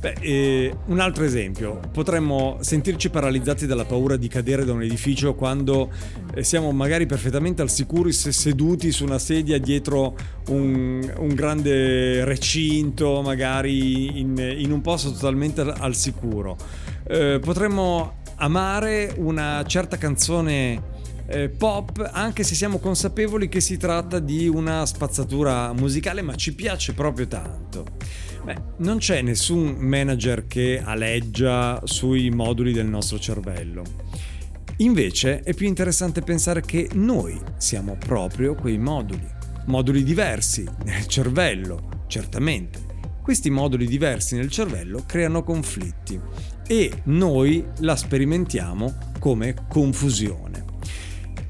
Beh, 0.00 0.14
eh, 0.20 0.74
un 0.86 0.98
altro 0.98 1.24
esempio, 1.24 1.78
potremmo 1.92 2.56
sentirci 2.60 3.10
paralizzati 3.10 3.66
dalla 3.66 3.84
paura 3.84 4.16
di 4.16 4.28
cadere 4.28 4.64
da 4.64 4.72
un 4.72 4.82
edificio 4.82 5.34
quando 5.34 5.90
eh, 6.32 6.42
siamo 6.42 6.72
magari 6.72 7.04
perfettamente 7.04 7.60
al 7.60 7.68
sicuro 7.68 8.10
seduti 8.10 8.92
su 8.92 9.04
una 9.04 9.18
sedia 9.18 9.58
dietro 9.58 10.16
un, 10.48 11.06
un 11.18 11.34
grande 11.34 12.24
recinto, 12.24 13.20
magari 13.20 14.20
in, 14.20 14.38
in, 14.38 14.72
un 14.72 14.80
posto 14.80 15.12
totalmente 15.12 15.60
al 15.60 15.94
sicuro. 15.94 16.56
Eh, 17.06 17.38
potremmo 17.38 18.22
amare 18.36 19.12
una 19.18 19.62
certa 19.66 19.98
canzone 19.98 20.82
eh, 21.26 21.50
pop 21.50 22.08
anche 22.10 22.42
se 22.42 22.54
siamo 22.54 22.78
consapevoli 22.78 23.50
che 23.50 23.60
si 23.60 23.76
tratta 23.76 24.18
di 24.18 24.48
una 24.48 24.86
spazzatura 24.86 25.74
musicale 25.74 26.22
ma 26.22 26.34
ci 26.36 26.54
piace 26.54 26.94
proprio 26.94 27.28
tanto. 27.28 27.84
Beh, 28.42 28.56
non 28.78 28.98
c'è 28.98 29.20
nessun 29.22 29.76
manager 29.78 30.46
che 30.46 30.80
aleggia 30.82 31.80
sui 31.84 32.30
moduli 32.30 32.72
del 32.72 32.86
nostro 32.86 33.18
cervello. 33.18 33.82
Invece 34.78 35.40
è 35.40 35.52
più 35.52 35.66
interessante 35.66 36.22
pensare 36.22 36.62
che 36.62 36.88
noi 36.94 37.38
siamo 37.58 37.96
proprio 37.98 38.54
quei 38.54 38.78
moduli, 38.78 39.28
moduli 39.66 40.02
diversi 40.02 40.66
nel 40.84 41.06
cervello, 41.06 42.04
certamente. 42.06 42.88
Questi 43.22 43.50
moduli 43.50 43.86
diversi 43.86 44.36
nel 44.36 44.50
cervello 44.50 45.04
creano 45.06 45.42
conflitti 45.42 46.18
e 46.66 46.90
noi 47.04 47.64
la 47.80 47.94
sperimentiamo 47.94 48.96
come 49.18 49.54
confusione. 49.68 50.64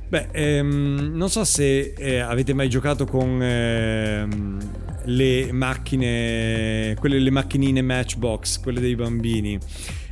Beh, 0.09 0.27
ehm, 0.33 1.13
non 1.15 1.31
so 1.31 1.45
se 1.45 1.95
eh, 1.97 2.19
avete 2.19 2.53
mai 2.53 2.69
giocato 2.69 3.07
con 3.07 3.41
ehm, 3.41 4.59
le 5.11 5.53
macchine, 5.53 6.95
quelle 6.99 7.19
le 7.19 7.31
macchinine 7.31 7.83
Matchbox, 7.83 8.61
quelle 8.61 8.81
dei 8.81 8.95
bambini. 8.95 9.59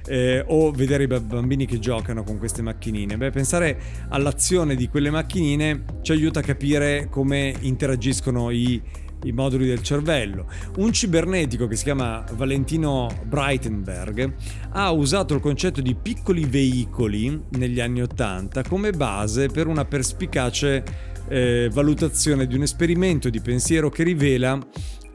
Eh, 0.07 0.43
o 0.47 0.71
vedere 0.71 1.05
i 1.05 1.07
bambini 1.07 1.67
che 1.67 1.79
giocano 1.79 2.23
con 2.23 2.39
queste 2.39 2.63
macchinine. 2.63 3.19
Beh, 3.19 3.31
pensare 3.31 3.79
all'azione 4.09 4.75
di 4.75 4.89
quelle 4.89 5.11
macchinine 5.11 5.85
ci 6.01 6.13
aiuta 6.13 6.41
a 6.41 6.43
capire 6.43 7.09
come 7.11 7.55
interagiscono 7.61 8.51
i, 8.51 8.81
i 9.25 9.33
moduli 9.33 9.67
del 9.67 9.83
cervello. 9.83 10.47
Un 10.77 10.93
cibernetico 10.93 11.67
che 11.67 11.77
si 11.77 11.85
chiama 11.85 12.25
Valentino 12.35 13.09
Breitenberg 13.25 14.35
ha 14.71 14.91
usato 14.93 15.35
il 15.35 15.41
concetto 15.41 15.81
di 15.81 15.95
piccoli 15.95 16.45
veicoli 16.45 17.45
negli 17.51 17.81
anni 17.81 18.03
Ottanta 18.03 18.63
come 18.63 18.93
base 18.93 19.49
per 19.49 19.67
una 19.67 19.85
perspicace 19.85 20.85
eh, 21.29 21.69
valutazione 21.73 22.47
di 22.47 22.55
un 22.55 22.63
esperimento 22.63 23.29
di 23.29 23.41
pensiero 23.41 23.91
che 23.91 24.03
rivela 24.03 24.59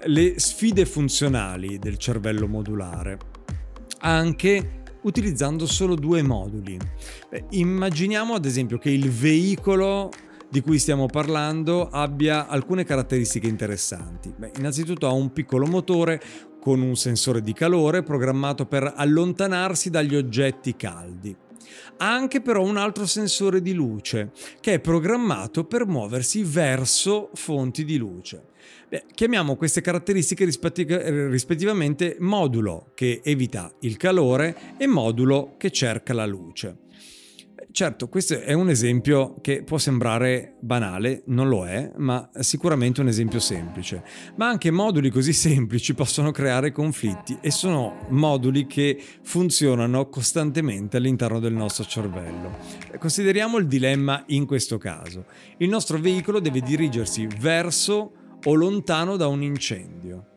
le 0.05 0.33
sfide 0.37 0.85
funzionali 0.85 1.79
del 1.79 1.97
cervello 1.97 2.47
modulare, 2.47 3.17
anche 3.99 4.81
utilizzando 5.03 5.65
solo 5.65 5.95
due 5.95 6.21
moduli. 6.21 6.77
Beh, 7.29 7.45
immaginiamo 7.51 8.33
ad 8.33 8.45
esempio 8.45 8.77
che 8.77 8.89
il 8.89 9.09
veicolo 9.09 10.11
di 10.53 10.61
cui 10.61 10.77
stiamo 10.77 11.07
parlando 11.07 11.89
abbia 11.89 12.45
alcune 12.45 12.83
caratteristiche 12.83 13.47
interessanti. 13.47 14.31
Beh, 14.37 14.51
innanzitutto 14.59 15.07
ha 15.07 15.11
un 15.11 15.33
piccolo 15.33 15.65
motore 15.65 16.21
con 16.59 16.79
un 16.79 16.95
sensore 16.95 17.41
di 17.41 17.53
calore 17.53 18.03
programmato 18.03 18.67
per 18.67 18.93
allontanarsi 18.95 19.89
dagli 19.89 20.15
oggetti 20.15 20.75
caldi 20.75 21.35
ha 21.97 22.13
anche 22.13 22.41
però 22.41 22.61
un 22.61 22.77
altro 22.77 23.07
sensore 23.07 23.61
di 23.61 23.73
luce 23.73 24.31
che 24.59 24.73
è 24.73 24.79
programmato 24.79 25.63
per 25.63 25.87
muoversi 25.87 26.43
verso 26.43 27.31
fonti 27.33 27.83
di 27.83 27.97
luce. 27.97 28.49
Beh, 28.89 29.05
chiamiamo 29.13 29.55
queste 29.55 29.81
caratteristiche 29.81 30.45
rispettivamente 30.45 32.17
modulo 32.19 32.91
che 32.93 33.21
evita 33.23 33.71
il 33.79 33.97
calore 33.97 34.75
e 34.77 34.85
modulo 34.85 35.55
che 35.57 35.71
cerca 35.71 36.13
la 36.13 36.25
luce. 36.25 36.77
Certo, 37.73 38.07
questo 38.07 38.39
è 38.39 38.53
un 38.53 38.69
esempio 38.69 39.33
che 39.41 39.63
può 39.63 39.79
sembrare 39.79 40.57
banale, 40.59 41.23
non 41.25 41.49
lo 41.49 41.65
è, 41.65 41.91
ma 41.97 42.29
sicuramente 42.37 43.01
un 43.01 43.07
esempio 43.07 43.39
semplice. 43.39 44.03
Ma 44.35 44.47
anche 44.47 44.69
moduli 44.69 45.09
così 45.09 45.33
semplici 45.33 45.95
possono 45.95 46.29
creare 46.29 46.71
conflitti 46.71 47.35
e 47.41 47.49
sono 47.49 48.05
moduli 48.09 48.67
che 48.67 49.03
funzionano 49.23 50.07
costantemente 50.07 50.97
all'interno 50.97 51.39
del 51.39 51.53
nostro 51.53 51.83
cervello. 51.83 52.59
Consideriamo 52.99 53.57
il 53.57 53.65
dilemma 53.65 54.23
in 54.27 54.45
questo 54.45 54.77
caso. 54.77 55.25
Il 55.57 55.69
nostro 55.69 55.97
veicolo 55.97 56.39
deve 56.39 56.61
dirigersi 56.61 57.27
verso 57.39 58.11
o 58.43 58.53
lontano 58.53 59.15
da 59.17 59.25
un 59.25 59.41
incendio. 59.41 60.27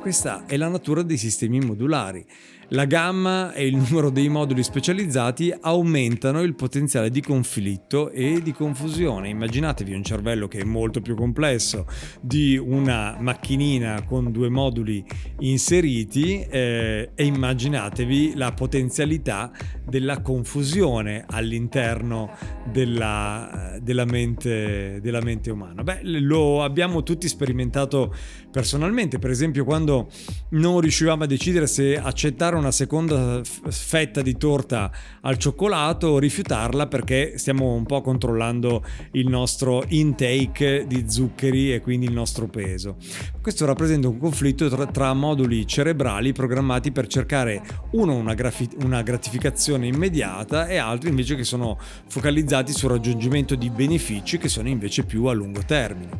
Questa 0.00 0.46
è 0.46 0.56
la 0.56 0.66
natura 0.66 1.02
dei 1.02 1.16
sistemi 1.16 1.60
modulari. 1.60 2.26
La 2.72 2.86
gamma 2.86 3.52
e 3.52 3.66
il 3.66 3.76
numero 3.76 4.08
dei 4.08 4.30
moduli 4.30 4.62
specializzati 4.62 5.54
aumentano 5.60 6.40
il 6.40 6.54
potenziale 6.54 7.10
di 7.10 7.20
conflitto 7.20 8.08
e 8.10 8.40
di 8.42 8.52
confusione. 8.52 9.28
Immaginatevi 9.28 9.92
un 9.92 10.02
cervello 10.02 10.48
che 10.48 10.60
è 10.60 10.64
molto 10.64 11.02
più 11.02 11.14
complesso 11.14 11.86
di 12.22 12.56
una 12.56 13.18
macchinina 13.20 14.04
con 14.04 14.32
due 14.32 14.48
moduli 14.48 15.04
inseriti 15.40 16.46
eh, 16.48 17.10
e 17.14 17.24
immaginatevi 17.24 18.36
la 18.36 18.52
potenzialità 18.52 19.52
della 19.86 20.22
confusione 20.22 21.26
all'interno 21.28 22.30
della, 22.72 23.76
della, 23.82 24.06
mente, 24.06 24.98
della 25.02 25.20
mente 25.20 25.50
umana. 25.50 25.82
Beh, 25.82 26.00
lo 26.04 26.62
abbiamo 26.62 27.02
tutti 27.02 27.28
sperimentato 27.28 28.14
personalmente, 28.50 29.18
per 29.18 29.28
esempio 29.28 29.64
quando 29.64 30.08
non 30.50 30.80
riuscivamo 30.80 31.24
a 31.24 31.26
decidere 31.26 31.66
se 31.66 31.98
accettare 31.98 32.60
una 32.62 32.70
seconda 32.70 33.40
fetta 33.42 34.22
di 34.22 34.36
torta 34.36 34.90
al 35.22 35.36
cioccolato 35.36 36.06
o 36.06 36.18
rifiutarla 36.18 36.86
perché 36.86 37.36
stiamo 37.36 37.74
un 37.74 37.84
po' 37.84 38.00
controllando 38.00 38.84
il 39.12 39.28
nostro 39.28 39.84
intake 39.88 40.86
di 40.86 41.04
zuccheri 41.08 41.74
e 41.74 41.80
quindi 41.80 42.06
il 42.06 42.12
nostro 42.12 42.46
peso. 42.46 42.96
Questo 43.40 43.66
rappresenta 43.66 44.06
un 44.06 44.18
conflitto 44.18 44.68
tra, 44.86 45.12
moduli 45.12 45.66
cerebrali 45.66 46.32
programmati 46.32 46.92
per 46.92 47.08
cercare 47.08 47.62
uno 47.92 48.14
una, 48.14 48.34
grafi- 48.34 48.70
una 48.82 49.02
gratificazione 49.02 49.88
immediata 49.88 50.68
e 50.68 50.76
altri 50.76 51.08
invece 51.08 51.34
che 51.34 51.44
sono 51.44 51.76
focalizzati 52.06 52.72
sul 52.72 52.90
raggiungimento 52.90 53.56
di 53.56 53.70
benefici 53.70 54.38
che 54.38 54.48
sono 54.48 54.68
invece 54.68 55.04
più 55.04 55.24
a 55.24 55.32
lungo 55.32 55.62
termine. 55.66 56.10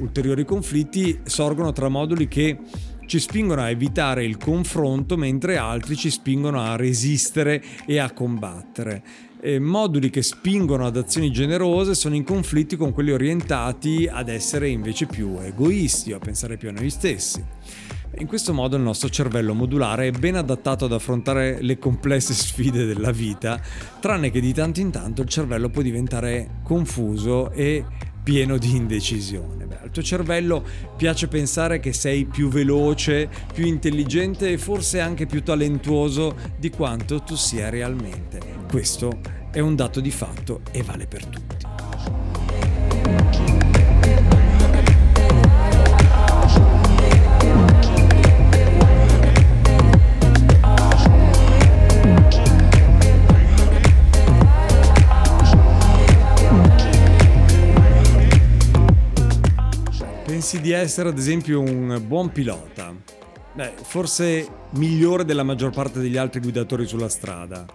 Ulteriori 0.00 0.44
conflitti 0.44 1.20
sorgono 1.24 1.72
tra 1.72 1.88
moduli 1.88 2.26
che 2.26 2.58
ci 3.06 3.18
spingono 3.20 3.62
a 3.62 3.70
evitare 3.70 4.24
il 4.24 4.36
confronto 4.36 5.16
mentre 5.16 5.56
altri 5.56 5.96
ci 5.96 6.10
spingono 6.10 6.60
a 6.60 6.76
resistere 6.76 7.62
e 7.86 7.98
a 7.98 8.10
combattere. 8.10 9.02
E 9.40 9.58
moduli 9.58 10.10
che 10.10 10.22
spingono 10.22 10.86
ad 10.86 10.96
azioni 10.96 11.30
generose 11.30 11.94
sono 11.94 12.14
in 12.14 12.24
conflitti 12.24 12.76
con 12.76 12.92
quelli 12.92 13.12
orientati 13.12 14.08
ad 14.10 14.28
essere 14.28 14.68
invece 14.68 15.06
più 15.06 15.38
egoisti 15.40 16.12
o 16.12 16.16
a 16.16 16.20
pensare 16.20 16.56
più 16.56 16.68
a 16.68 16.72
noi 16.72 16.90
stessi. 16.90 17.44
In 18.18 18.26
questo 18.26 18.54
modo 18.54 18.76
il 18.76 18.82
nostro 18.82 19.10
cervello 19.10 19.52
modulare 19.52 20.06
è 20.06 20.10
ben 20.10 20.36
adattato 20.36 20.86
ad 20.86 20.92
affrontare 20.92 21.60
le 21.60 21.78
complesse 21.78 22.32
sfide 22.34 22.86
della 22.86 23.10
vita, 23.10 23.60
tranne 24.00 24.30
che 24.30 24.40
di 24.40 24.54
tanto 24.54 24.80
in 24.80 24.90
tanto 24.90 25.22
il 25.22 25.28
cervello 25.28 25.68
può 25.68 25.82
diventare 25.82 26.60
confuso 26.62 27.50
e 27.50 27.84
pieno 28.26 28.58
di 28.58 28.74
indecisione. 28.74 29.66
Beh, 29.66 29.82
al 29.82 29.90
tuo 29.92 30.02
cervello 30.02 30.64
piace 30.96 31.28
pensare 31.28 31.78
che 31.78 31.92
sei 31.92 32.24
più 32.24 32.48
veloce, 32.48 33.28
più 33.54 33.64
intelligente 33.66 34.50
e 34.50 34.58
forse 34.58 34.98
anche 34.98 35.26
più 35.26 35.44
talentuoso 35.44 36.34
di 36.58 36.68
quanto 36.70 37.22
tu 37.22 37.36
sia 37.36 37.68
realmente. 37.68 38.40
Questo 38.68 39.20
è 39.52 39.60
un 39.60 39.76
dato 39.76 40.00
di 40.00 40.10
fatto 40.10 40.62
e 40.72 40.82
vale 40.82 41.06
per 41.06 41.24
tutti. 41.24 42.45
Pensi 60.46 60.60
di 60.60 60.70
essere 60.70 61.08
ad 61.08 61.18
esempio 61.18 61.60
un 61.60 62.00
buon 62.06 62.30
pilota? 62.30 62.94
Beh, 63.52 63.72
forse 63.82 64.48
migliore 64.74 65.24
della 65.24 65.42
maggior 65.42 65.72
parte 65.72 65.98
degli 65.98 66.16
altri 66.16 66.38
guidatori 66.38 66.86
sulla 66.86 67.08
strada. 67.08 67.66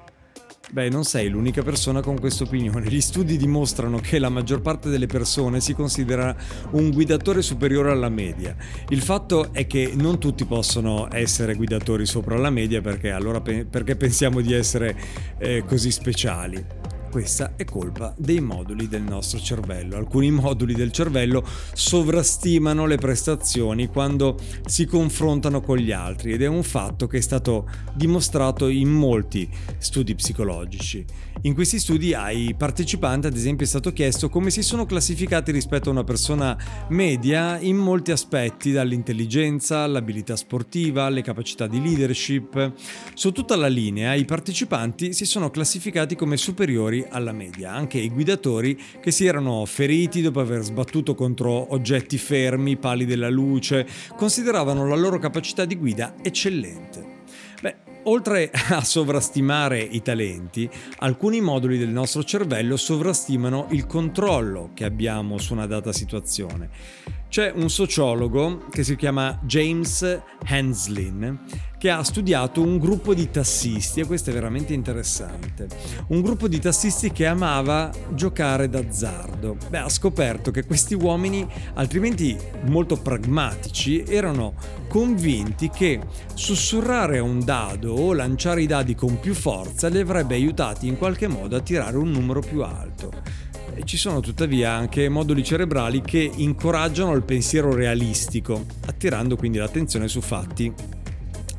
Beh, 0.71 0.87
non 0.87 1.03
sei 1.03 1.27
l'unica 1.27 1.63
persona 1.63 1.99
con 1.99 2.17
questa 2.17 2.45
opinione. 2.45 2.87
Gli 2.87 3.01
studi 3.01 3.35
dimostrano 3.35 3.99
che 3.99 4.19
la 4.19 4.29
maggior 4.29 4.61
parte 4.61 4.87
delle 4.87 5.05
persone 5.05 5.59
si 5.59 5.73
considera 5.73 6.33
un 6.71 6.91
guidatore 6.91 7.41
superiore 7.41 7.91
alla 7.91 8.07
media. 8.07 8.55
Il 8.87 9.01
fatto 9.01 9.51
è 9.51 9.67
che 9.67 9.91
non 9.93 10.17
tutti 10.17 10.45
possono 10.45 11.09
essere 11.11 11.55
guidatori 11.55 12.05
sopra 12.05 12.37
la 12.37 12.51
media 12.51 12.79
perché 12.79 13.11
allora 13.11 13.41
perché 13.41 13.97
pensiamo 13.97 14.39
di 14.39 14.53
essere 14.53 14.95
eh, 15.39 15.65
così 15.67 15.91
speciali. 15.91 17.00
Questa 17.11 17.55
è 17.57 17.65
colpa 17.65 18.13
dei 18.17 18.39
moduli 18.39 18.87
del 18.87 19.01
nostro 19.01 19.37
cervello. 19.37 19.97
Alcuni 19.97 20.31
moduli 20.31 20.73
del 20.73 20.93
cervello 20.93 21.45
sovrastimano 21.73 22.85
le 22.85 22.95
prestazioni 22.95 23.87
quando 23.87 24.39
si 24.65 24.85
confrontano 24.85 25.59
con 25.59 25.75
gli 25.75 25.91
altri 25.91 26.31
ed 26.31 26.41
è 26.41 26.47
un 26.47 26.63
fatto 26.63 27.07
che 27.07 27.17
è 27.17 27.21
stato 27.21 27.69
dimostrato 27.93 28.69
in 28.69 28.87
molti 28.87 29.49
studi 29.77 30.15
psicologici. 30.15 31.05
In 31.43 31.53
questi 31.53 31.79
studi 31.79 32.13
ai 32.13 32.55
partecipanti 32.55 33.27
ad 33.27 33.35
esempio 33.35 33.65
è 33.65 33.69
stato 33.69 33.91
chiesto 33.91 34.29
come 34.29 34.49
si 34.49 34.61
sono 34.61 34.85
classificati 34.85 35.51
rispetto 35.51 35.89
a 35.89 35.91
una 35.91 36.03
persona 36.05 36.57
media 36.89 37.59
in 37.59 37.75
molti 37.75 38.11
aspetti, 38.11 38.71
dall'intelligenza 38.71 39.79
all'abilità 39.79 40.35
sportiva, 40.35 41.05
alle 41.05 41.23
capacità 41.23 41.67
di 41.67 41.81
leadership. 41.81 42.73
Su 43.15 43.31
tutta 43.31 43.57
la 43.57 43.67
linea 43.67 44.13
i 44.13 44.23
partecipanti 44.23 45.13
si 45.13 45.25
sono 45.25 45.49
classificati 45.49 46.15
come 46.15 46.37
superiori 46.37 47.00
alla 47.09 47.31
media, 47.31 47.71
anche 47.71 47.97
i 47.97 48.09
guidatori 48.09 48.79
che 48.99 49.11
si 49.11 49.25
erano 49.25 49.65
feriti 49.65 50.21
dopo 50.21 50.39
aver 50.39 50.61
sbattuto 50.61 51.15
contro 51.15 51.73
oggetti 51.73 52.17
fermi, 52.17 52.77
pali 52.77 53.05
della 53.05 53.29
luce, 53.29 53.87
consideravano 54.15 54.87
la 54.87 54.95
loro 54.95 55.19
capacità 55.19 55.65
di 55.65 55.77
guida 55.77 56.15
eccellente. 56.21 57.19
Beh, 57.61 57.75
oltre 58.03 58.51
a 58.69 58.83
sovrastimare 58.83 59.79
i 59.79 60.01
talenti, 60.01 60.69
alcuni 60.99 61.41
moduli 61.41 61.77
del 61.77 61.89
nostro 61.89 62.23
cervello 62.23 62.77
sovrastimano 62.77 63.67
il 63.71 63.85
controllo 63.85 64.71
che 64.73 64.85
abbiamo 64.85 65.37
su 65.37 65.53
una 65.53 65.67
data 65.67 65.93
situazione. 65.93 67.19
C'è 67.31 67.49
un 67.55 67.69
sociologo 67.69 68.65
che 68.69 68.83
si 68.83 68.97
chiama 68.97 69.39
James 69.43 70.21
Henslin 70.43 71.39
che 71.77 71.89
ha 71.89 72.03
studiato 72.03 72.61
un 72.61 72.77
gruppo 72.77 73.13
di 73.13 73.29
tassisti 73.31 74.01
e 74.01 74.05
questo 74.05 74.31
è 74.31 74.33
veramente 74.33 74.73
interessante. 74.73 75.69
Un 76.07 76.19
gruppo 76.19 76.49
di 76.49 76.59
tassisti 76.59 77.13
che 77.13 77.25
amava 77.25 77.89
giocare 78.09 78.67
d'azzardo. 78.67 79.55
Beh, 79.69 79.77
ha 79.77 79.87
scoperto 79.87 80.51
che 80.51 80.65
questi 80.65 80.93
uomini, 80.93 81.47
altrimenti 81.75 82.37
molto 82.65 82.97
pragmatici, 82.97 84.03
erano 84.03 84.53
convinti 84.89 85.69
che 85.69 86.01
sussurrare 86.33 87.19
a 87.19 87.23
un 87.23 87.39
dado 87.45 87.93
o 87.93 88.13
lanciare 88.13 88.61
i 88.61 88.67
dadi 88.67 88.93
con 88.93 89.21
più 89.21 89.33
forza 89.33 89.87
li 89.87 89.99
avrebbe 89.99 90.35
aiutati 90.35 90.85
in 90.85 90.97
qualche 90.97 91.29
modo 91.29 91.55
a 91.55 91.61
tirare 91.61 91.95
un 91.95 92.11
numero 92.11 92.41
più 92.41 92.61
alto. 92.61 93.49
Ci 93.83 93.97
sono 93.97 94.19
tuttavia 94.19 94.71
anche 94.71 95.09
moduli 95.09 95.43
cerebrali 95.43 96.01
che 96.01 96.31
incoraggiano 96.33 97.13
il 97.13 97.23
pensiero 97.23 97.73
realistico, 97.73 98.65
attirando 98.85 99.35
quindi 99.35 99.57
l'attenzione 99.57 100.07
su 100.07 100.21
fatti 100.21 100.71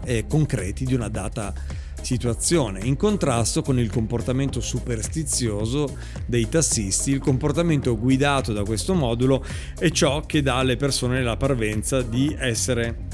eh, 0.04 0.26
concreti 0.26 0.84
di 0.84 0.94
una 0.94 1.08
data 1.08 1.52
situazione, 2.00 2.80
in 2.84 2.96
contrasto 2.96 3.62
con 3.62 3.78
il 3.78 3.90
comportamento 3.90 4.60
superstizioso 4.60 5.96
dei 6.26 6.48
tassisti, 6.48 7.10
il 7.10 7.20
comportamento 7.20 7.98
guidato 7.98 8.52
da 8.52 8.64
questo 8.64 8.94
modulo 8.94 9.44
è 9.78 9.90
ciò 9.90 10.20
che 10.20 10.42
dà 10.42 10.58
alle 10.58 10.76
persone 10.76 11.22
la 11.22 11.36
parvenza 11.36 12.02
di 12.02 12.34
essere 12.38 13.08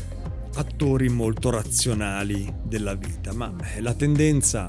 attori 0.55 1.09
molto 1.09 1.51
razionali 1.51 2.53
della 2.63 2.95
vita, 2.95 3.33
ma 3.33 3.55
eh, 3.75 3.81
la 3.81 3.95
tendenza 3.95 4.69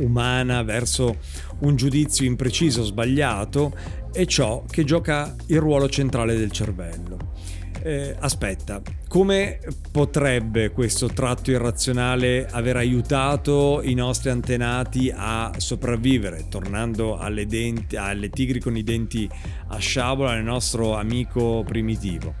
umana 0.00 0.62
verso 0.62 1.18
un 1.60 1.76
giudizio 1.76 2.24
impreciso, 2.24 2.84
sbagliato, 2.84 3.74
è 4.12 4.24
ciò 4.24 4.64
che 4.68 4.84
gioca 4.84 5.34
il 5.46 5.60
ruolo 5.60 5.88
centrale 5.88 6.36
del 6.36 6.50
cervello. 6.50 7.36
Eh, 7.80 8.16
aspetta, 8.18 8.82
come 9.06 9.60
potrebbe 9.92 10.70
questo 10.70 11.08
tratto 11.08 11.50
irrazionale 11.52 12.46
aver 12.50 12.76
aiutato 12.76 13.80
i 13.82 13.94
nostri 13.94 14.30
antenati 14.30 15.12
a 15.14 15.52
sopravvivere? 15.56 16.46
Tornando 16.48 17.16
alle, 17.16 17.46
denti, 17.46 17.96
alle 17.96 18.30
tigri 18.30 18.60
con 18.60 18.76
i 18.76 18.82
denti 18.82 19.28
a 19.68 19.78
sciabola, 19.78 20.32
al 20.32 20.42
nostro 20.42 20.96
amico 20.96 21.62
primitivo. 21.64 22.34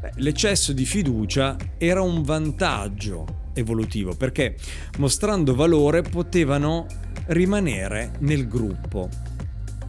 Beh, 0.00 0.12
l'eccesso 0.16 0.72
di 0.72 0.84
fiducia 0.84 1.56
era 1.76 2.00
un 2.00 2.22
vantaggio 2.22 3.42
evolutivo 3.54 4.14
perché 4.14 4.56
mostrando 4.98 5.54
valore 5.54 6.02
potevano 6.02 6.86
rimanere 7.26 8.12
nel 8.20 8.46
gruppo. 8.48 9.08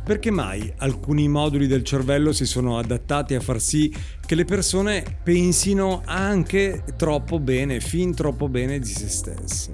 Perché 0.04 0.30
mai 0.30 0.71
alcuni 0.78 1.28
moduli 1.28 1.65
del 1.65 1.84
cervello 1.84 2.32
si 2.32 2.45
sono 2.45 2.78
adattati 2.78 3.34
a 3.34 3.39
far 3.39 3.60
sì 3.60 3.91
che 4.24 4.36
le 4.36 4.45
persone 4.45 5.04
pensino 5.24 6.04
anche 6.06 6.84
troppo 6.95 7.39
bene, 7.39 7.80
fin 7.80 8.13
troppo 8.13 8.48
bene 8.48 8.78
di 8.78 8.86
se 8.86 9.10
stessi? 9.10 9.74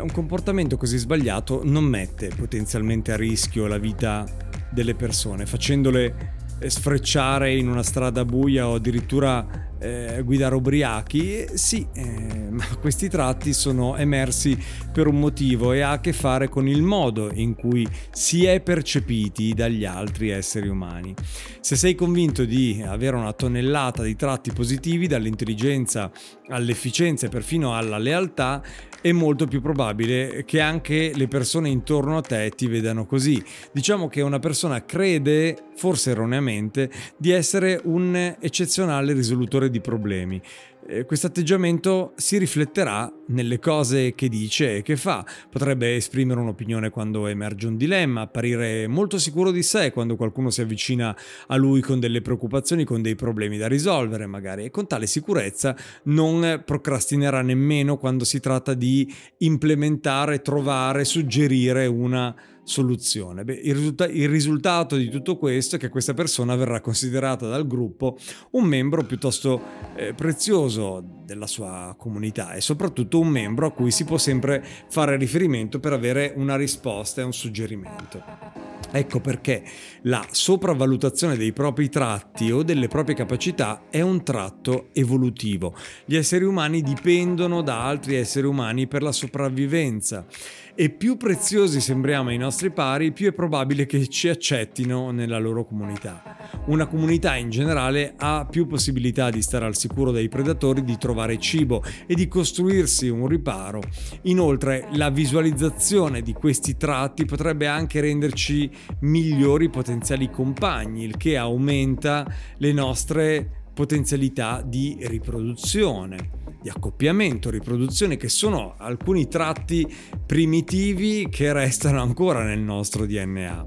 Un 0.00 0.10
comportamento 0.10 0.78
così 0.78 0.96
sbagliato 0.96 1.60
non 1.64 1.84
mette 1.84 2.28
potenzialmente 2.28 3.12
a 3.12 3.16
rischio 3.16 3.66
la 3.66 3.76
vita 3.76 4.24
delle 4.70 4.94
persone, 4.94 5.44
facendole 5.44 6.40
sfrecciare 6.66 7.54
in 7.54 7.68
una 7.68 7.82
strada 7.82 8.24
buia 8.24 8.68
o 8.68 8.74
addirittura 8.76 9.70
eh, 9.82 10.22
guidare 10.24 10.54
ubriachi, 10.54 11.44
sì, 11.54 11.86
eh, 11.92 12.48
ma 12.50 12.64
questi 12.80 13.08
tratti 13.08 13.52
sono 13.52 13.96
emersi 13.96 14.56
per 14.92 15.08
un 15.08 15.18
motivo 15.18 15.72
e 15.72 15.80
ha 15.80 15.92
a 15.92 16.00
che 16.00 16.12
fare 16.12 16.48
con 16.48 16.68
il 16.68 16.82
modo 16.82 17.30
in 17.32 17.54
cui 17.54 17.86
si 18.12 18.44
è 18.44 18.60
percepiti 18.60 19.52
dagli 19.54 19.84
altri 19.84 20.30
esseri 20.30 20.68
umani. 20.68 21.14
Se 21.60 21.76
sei 21.76 21.94
convinto 21.94 22.44
di 22.44 22.82
avere 22.86 23.16
una 23.16 23.32
tonnellata 23.32 24.02
di 24.02 24.16
tratti 24.16 24.52
positivi, 24.52 25.06
dall'intelligenza 25.06 26.10
all'efficienza 26.48 27.26
e 27.26 27.28
perfino 27.28 27.74
alla 27.74 27.98
lealtà, 27.98 28.62
è 29.02 29.10
molto 29.10 29.46
più 29.46 29.60
probabile 29.60 30.44
che 30.46 30.60
anche 30.60 31.10
le 31.12 31.26
persone 31.26 31.68
intorno 31.68 32.18
a 32.18 32.20
te 32.20 32.50
ti 32.54 32.68
vedano 32.68 33.04
così. 33.04 33.42
Diciamo 33.72 34.06
che 34.08 34.20
una 34.20 34.38
persona 34.38 34.84
crede, 34.84 35.56
forse 35.74 36.12
erroneamente, 36.12 36.88
di 37.16 37.30
essere 37.30 37.80
un 37.82 38.36
eccezionale 38.38 39.12
risolutore 39.12 39.70
di 39.72 39.80
problemi. 39.80 40.40
Eh, 40.86 41.04
questo 41.04 41.28
atteggiamento 41.28 42.12
si 42.16 42.38
rifletterà 42.38 43.12
nelle 43.28 43.58
cose 43.58 44.14
che 44.14 44.28
dice 44.28 44.76
e 44.76 44.82
che 44.82 44.96
fa. 44.96 45.24
Potrebbe 45.50 45.94
esprimere 45.94 46.40
un'opinione 46.40 46.90
quando 46.90 47.26
emerge 47.26 47.66
un 47.66 47.76
dilemma, 47.76 48.22
apparire 48.22 48.86
molto 48.86 49.18
sicuro 49.18 49.50
di 49.50 49.62
sé 49.62 49.92
quando 49.92 50.16
qualcuno 50.16 50.50
si 50.50 50.60
avvicina 50.60 51.16
a 51.46 51.56
lui 51.56 51.80
con 51.80 52.00
delle 52.00 52.20
preoccupazioni, 52.20 52.84
con 52.84 53.02
dei 53.02 53.14
problemi 53.14 53.58
da 53.58 53.68
risolvere 53.68 54.26
magari 54.26 54.64
e 54.64 54.70
con 54.70 54.86
tale 54.86 55.06
sicurezza 55.06 55.76
non 56.04 56.62
procrastinerà 56.64 57.42
nemmeno 57.42 57.96
quando 57.96 58.24
si 58.24 58.40
tratta 58.40 58.74
di 58.74 59.12
implementare, 59.38 60.42
trovare, 60.42 61.04
suggerire 61.04 61.86
una 61.86 62.34
soluzione. 62.64 63.44
Beh, 63.44 63.54
il, 63.54 63.74
risulta- 63.74 64.06
il, 64.06 64.28
risultato 64.28 64.96
di 64.96 65.08
tutto 65.08 65.36
questo 65.36 65.76
è 65.76 65.78
che 65.78 65.88
questa 65.88 66.14
persona 66.14 66.54
verrà 66.54 66.80
considerata 66.80 67.48
dal 67.48 67.66
gruppo 67.66 68.16
un 68.50 68.64
membro 68.64 69.04
piuttosto 69.04 69.60
eh, 69.96 70.14
prezioso 70.14 71.21
della 71.24 71.46
sua 71.46 71.94
comunità 71.98 72.52
e 72.52 72.60
soprattutto 72.60 73.20
un 73.20 73.28
membro 73.28 73.66
a 73.66 73.72
cui 73.72 73.90
si 73.90 74.04
può 74.04 74.18
sempre 74.18 74.64
fare 74.88 75.16
riferimento 75.16 75.80
per 75.80 75.92
avere 75.92 76.32
una 76.36 76.56
risposta 76.56 77.20
e 77.20 77.24
un 77.24 77.32
suggerimento. 77.32 78.72
Ecco 78.94 79.20
perché 79.20 79.62
la 80.02 80.26
sopravvalutazione 80.30 81.38
dei 81.38 81.52
propri 81.52 81.88
tratti 81.88 82.50
o 82.50 82.62
delle 82.62 82.88
proprie 82.88 83.16
capacità 83.16 83.84
è 83.88 84.02
un 84.02 84.22
tratto 84.22 84.88
evolutivo. 84.92 85.74
Gli 86.04 86.14
esseri 86.14 86.44
umani 86.44 86.82
dipendono 86.82 87.62
da 87.62 87.86
altri 87.86 88.16
esseri 88.16 88.46
umani 88.46 88.86
per 88.86 89.02
la 89.02 89.12
sopravvivenza 89.12 90.26
e 90.74 90.90
più 90.90 91.16
preziosi 91.16 91.80
sembriamo 91.80 92.30
ai 92.30 92.38
nostri 92.38 92.70
pari, 92.70 93.12
più 93.12 93.28
è 93.28 93.32
probabile 93.32 93.86
che 93.86 94.08
ci 94.08 94.28
accettino 94.28 95.10
nella 95.10 95.38
loro 95.38 95.64
comunità. 95.64 96.22
Una 96.66 96.86
comunità 96.86 97.36
in 97.36 97.50
generale 97.50 98.14
ha 98.16 98.46
più 98.48 98.66
possibilità 98.66 99.30
di 99.30 99.42
stare 99.42 99.64
al 99.64 99.76
sicuro 99.76 100.10
dai 100.10 100.28
predatori, 100.28 100.82
di 100.82 100.96
trovare 100.96 101.11
cibo 101.38 101.82
e 102.06 102.14
di 102.14 102.28
costruirsi 102.28 103.08
un 103.08 103.26
riparo. 103.26 103.82
Inoltre, 104.22 104.88
la 104.92 105.10
visualizzazione 105.10 106.22
di 106.22 106.32
questi 106.32 106.76
tratti 106.76 107.24
potrebbe 107.24 107.66
anche 107.66 108.00
renderci 108.00 108.70
migliori 109.00 109.70
potenziali 109.70 110.30
compagni, 110.30 111.04
il 111.04 111.16
che 111.16 111.36
aumenta 111.36 112.26
le 112.58 112.72
nostre 112.72 113.64
potenzialità 113.74 114.62
di 114.64 114.98
riproduzione 115.00 116.40
di 116.62 116.68
accoppiamento, 116.68 117.50
riproduzione, 117.50 118.16
che 118.16 118.28
sono 118.28 118.74
alcuni 118.78 119.26
tratti 119.26 119.86
primitivi 120.24 121.28
che 121.28 121.52
restano 121.52 122.00
ancora 122.00 122.44
nel 122.44 122.60
nostro 122.60 123.04
DNA. 123.04 123.66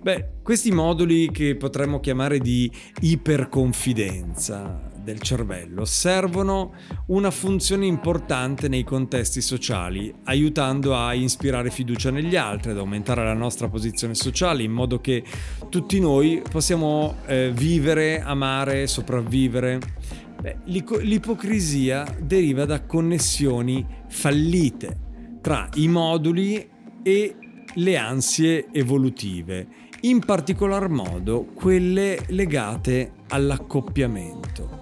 Beh, 0.00 0.28
questi 0.42 0.70
moduli 0.70 1.30
che 1.30 1.56
potremmo 1.56 2.00
chiamare 2.00 2.38
di 2.38 2.70
iperconfidenza 3.00 4.94
del 5.06 5.20
cervello 5.20 5.84
servono 5.84 6.74
una 7.06 7.30
funzione 7.30 7.86
importante 7.86 8.66
nei 8.66 8.82
contesti 8.82 9.40
sociali, 9.40 10.12
aiutando 10.24 10.96
a 10.96 11.14
ispirare 11.14 11.70
fiducia 11.70 12.10
negli 12.10 12.34
altri, 12.34 12.72
ad 12.72 12.78
aumentare 12.78 13.24
la 13.24 13.32
nostra 13.32 13.68
posizione 13.68 14.16
sociale, 14.16 14.64
in 14.64 14.72
modo 14.72 15.00
che 15.00 15.22
tutti 15.68 16.00
noi 16.00 16.42
possiamo 16.50 17.18
eh, 17.26 17.52
vivere, 17.54 18.20
amare, 18.20 18.88
sopravvivere 18.88 19.80
Beh, 20.40 20.58
l'ipocrisia 20.64 22.04
deriva 22.20 22.66
da 22.66 22.82
connessioni 22.84 23.86
fallite 24.08 25.04
tra 25.40 25.68
i 25.76 25.88
moduli 25.88 26.68
e 27.02 27.36
le 27.74 27.96
ansie 27.96 28.66
evolutive, 28.72 29.66
in 30.00 30.18
particolar 30.20 30.88
modo 30.88 31.44
quelle 31.54 32.18
legate 32.28 33.12
all'accoppiamento. 33.28 34.75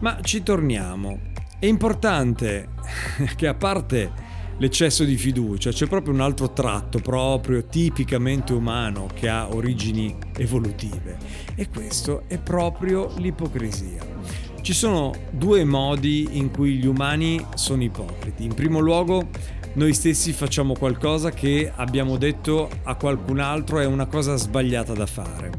Ma 0.00 0.18
ci 0.20 0.42
torniamo. 0.42 1.18
È 1.58 1.66
importante 1.66 2.68
che 3.34 3.46
a 3.46 3.54
parte 3.54 4.24
l'eccesso 4.58 5.04
di 5.04 5.16
fiducia, 5.16 5.70
c'è 5.70 5.86
proprio 5.86 6.14
un 6.14 6.20
altro 6.20 6.52
tratto 6.52 6.98
proprio 6.98 7.64
tipicamente 7.66 8.52
umano 8.52 9.08
che 9.12 9.28
ha 9.28 9.48
origini 9.48 10.14
evolutive 10.36 11.18
e 11.54 11.68
questo 11.68 12.24
è 12.26 12.38
proprio 12.38 13.12
l'ipocrisia. 13.16 14.04
Ci 14.60 14.72
sono 14.72 15.12
due 15.30 15.64
modi 15.64 16.28
in 16.32 16.50
cui 16.50 16.76
gli 16.76 16.86
umani 16.86 17.44
sono 17.54 17.82
ipocriti. 17.82 18.44
In 18.44 18.54
primo 18.54 18.80
luogo, 18.80 19.28
noi 19.74 19.92
stessi 19.92 20.32
facciamo 20.32 20.74
qualcosa 20.74 21.30
che 21.30 21.70
abbiamo 21.74 22.16
detto 22.16 22.68
a 22.82 22.94
qualcun 22.96 23.38
altro 23.38 23.78
è 23.78 23.84
una 23.84 24.06
cosa 24.06 24.36
sbagliata 24.36 24.92
da 24.92 25.06
fare. 25.06 25.50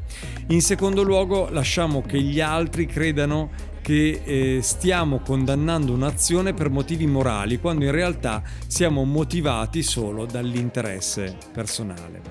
In 0.47 0.61
secondo 0.61 1.03
luogo, 1.03 1.47
lasciamo 1.49 2.01
che 2.01 2.19
gli 2.19 2.41
altri 2.41 2.85
credano 2.85 3.75
che 3.87 4.21
eh, 4.21 4.59
stiamo 4.63 5.19
condannando 5.19 5.93
un'azione 5.93 6.53
per 6.53 6.69
motivi 6.69 7.07
morali, 7.07 7.57
quando 7.57 7.85
in 7.85 7.91
realtà 7.91 8.43
siamo 8.67 9.05
motivati 9.05 9.81
solo 9.81 10.25
dall'interesse 10.25 11.37
personale. 11.53 12.21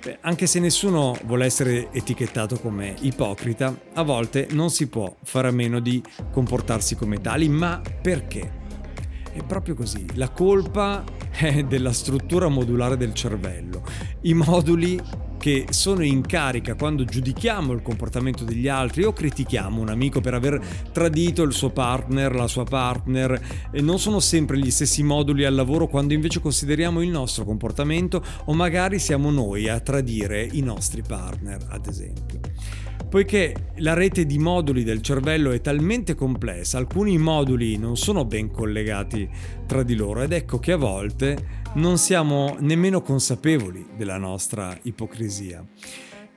Beh, 0.00 0.18
anche 0.20 0.46
se 0.46 0.60
nessuno 0.60 1.18
vuole 1.24 1.46
essere 1.46 1.90
etichettato 1.90 2.60
come 2.60 2.94
ipocrita, 3.00 3.76
a 3.94 4.02
volte 4.04 4.46
non 4.52 4.70
si 4.70 4.86
può 4.86 5.12
fare 5.24 5.48
a 5.48 5.50
meno 5.50 5.80
di 5.80 6.00
comportarsi 6.30 6.94
come 6.94 7.20
tali, 7.20 7.48
ma 7.48 7.82
perché? 8.00 8.58
È 9.32 9.42
proprio 9.42 9.74
così, 9.74 10.06
la 10.14 10.28
colpa 10.28 11.02
è 11.32 11.64
della 11.64 11.92
struttura 11.92 12.46
modulare 12.46 12.96
del 12.96 13.14
cervello. 13.14 13.82
I 14.20 14.34
moduli 14.34 15.28
che 15.40 15.68
sono 15.70 16.04
in 16.04 16.20
carica 16.20 16.74
quando 16.74 17.02
giudichiamo 17.02 17.72
il 17.72 17.80
comportamento 17.80 18.44
degli 18.44 18.68
altri 18.68 19.04
o 19.04 19.14
critichiamo 19.14 19.80
un 19.80 19.88
amico 19.88 20.20
per 20.20 20.34
aver 20.34 20.60
tradito 20.92 21.42
il 21.44 21.54
suo 21.54 21.70
partner, 21.70 22.34
la 22.34 22.46
sua 22.46 22.64
partner, 22.64 23.40
e 23.72 23.80
non 23.80 23.98
sono 23.98 24.20
sempre 24.20 24.58
gli 24.58 24.70
stessi 24.70 25.02
moduli 25.02 25.46
al 25.46 25.54
lavoro 25.54 25.88
quando 25.88 26.12
invece 26.12 26.40
consideriamo 26.40 27.00
il 27.00 27.08
nostro 27.08 27.46
comportamento 27.46 28.22
o 28.44 28.52
magari 28.52 28.98
siamo 28.98 29.30
noi 29.30 29.66
a 29.66 29.80
tradire 29.80 30.46
i 30.52 30.60
nostri 30.60 31.00
partner, 31.00 31.64
ad 31.70 31.86
esempio. 31.86 32.40
Poiché 33.08 33.72
la 33.76 33.94
rete 33.94 34.26
di 34.26 34.38
moduli 34.38 34.84
del 34.84 35.00
cervello 35.00 35.52
è 35.52 35.62
talmente 35.62 36.14
complessa, 36.14 36.76
alcuni 36.76 37.16
moduli 37.16 37.78
non 37.78 37.96
sono 37.96 38.26
ben 38.26 38.50
collegati 38.50 39.28
tra 39.66 39.82
di 39.82 39.96
loro 39.96 40.20
ed 40.20 40.32
ecco 40.32 40.58
che 40.58 40.72
a 40.72 40.76
volte 40.76 41.59
non 41.74 41.98
siamo 41.98 42.56
nemmeno 42.58 43.00
consapevoli 43.00 43.86
della 43.96 44.16
nostra 44.16 44.76
ipocrisia. 44.82 45.64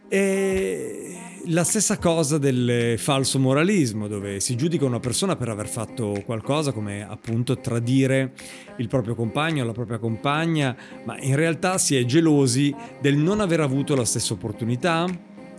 E 0.07 1.17
la 1.47 1.63
stessa 1.63 1.97
cosa 1.97 2.37
del 2.37 2.99
falso 2.99 3.39
moralismo, 3.39 4.07
dove 4.07 4.39
si 4.39 4.55
giudica 4.55 4.85
una 4.85 4.99
persona 4.99 5.35
per 5.35 5.49
aver 5.49 5.67
fatto 5.67 6.21
qualcosa 6.23 6.71
come 6.71 7.03
appunto 7.07 7.57
tradire 7.57 8.33
il 8.77 8.87
proprio 8.87 9.15
compagno 9.15 9.65
la 9.65 9.71
propria 9.71 9.97
compagna, 9.97 10.75
ma 11.03 11.19
in 11.19 11.35
realtà 11.35 11.79
si 11.79 11.95
è 11.95 12.05
gelosi 12.05 12.73
del 13.01 13.15
non 13.15 13.39
aver 13.39 13.61
avuto 13.61 13.95
la 13.95 14.05
stessa 14.05 14.33
opportunità? 14.33 15.07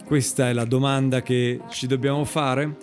Questa 0.04 0.50
è 0.50 0.52
la 0.52 0.66
domanda 0.66 1.20
che 1.20 1.60
ci 1.70 1.88
dobbiamo 1.88 2.24
fare. 2.24 2.76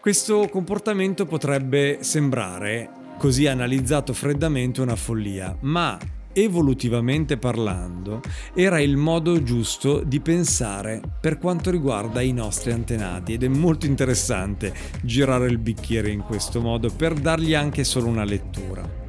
Questo 0.00 0.48
comportamento 0.48 1.26
potrebbe 1.26 1.98
sembrare 2.00 3.01
così 3.22 3.46
analizzato 3.46 4.12
freddamente 4.14 4.80
una 4.80 4.96
follia, 4.96 5.56
ma 5.60 5.96
evolutivamente 6.32 7.36
parlando 7.36 8.20
era 8.52 8.80
il 8.80 8.96
modo 8.96 9.40
giusto 9.44 10.00
di 10.00 10.18
pensare 10.18 11.00
per 11.20 11.38
quanto 11.38 11.70
riguarda 11.70 12.20
i 12.20 12.32
nostri 12.32 12.72
antenati 12.72 13.34
ed 13.34 13.44
è 13.44 13.48
molto 13.48 13.86
interessante 13.86 14.74
girare 15.02 15.46
il 15.46 15.58
bicchiere 15.58 16.10
in 16.10 16.22
questo 16.22 16.60
modo 16.60 16.90
per 16.90 17.14
dargli 17.14 17.54
anche 17.54 17.84
solo 17.84 18.08
una 18.08 18.24
lettura. 18.24 19.01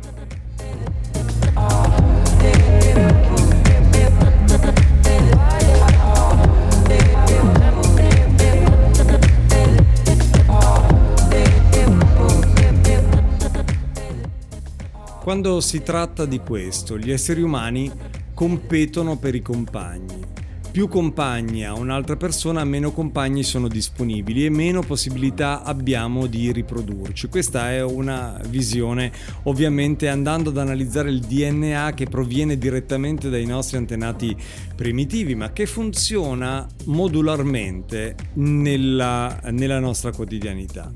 Quando 15.24 15.62
si 15.62 15.82
tratta 15.82 16.26
di 16.26 16.40
questo, 16.40 16.98
gli 16.98 17.10
esseri 17.10 17.42
umani 17.42 17.90
competono 18.34 19.18
per 19.18 19.34
i 19.34 19.42
compagni 19.42 20.34
più 20.74 20.88
compagni 20.88 21.64
ha 21.64 21.74
un'altra 21.74 22.16
persona, 22.16 22.64
meno 22.64 22.92
compagni 22.92 23.44
sono 23.44 23.68
disponibili 23.68 24.44
e 24.44 24.50
meno 24.50 24.82
possibilità 24.82 25.62
abbiamo 25.62 26.26
di 26.26 26.52
riprodurci. 26.52 27.28
Questa 27.28 27.72
è 27.72 27.84
una 27.84 28.42
visione, 28.48 29.12
ovviamente 29.44 30.10
andando 30.10 30.50
ad 30.50 30.58
analizzare 30.58 31.12
il 31.12 31.20
DNA 31.20 31.92
che 31.94 32.08
proviene 32.08 32.58
direttamente 32.58 33.30
dai 33.30 33.46
nostri 33.46 33.78
antenati 33.78 34.36
primitivi, 34.76 35.36
ma 35.36 35.52
che 35.52 35.68
funziona 35.68 36.68
modularmente 36.86 38.16
nella, 38.34 39.42
nella 39.52 39.80
nostra 39.80 40.12
quotidianità. 40.12 40.92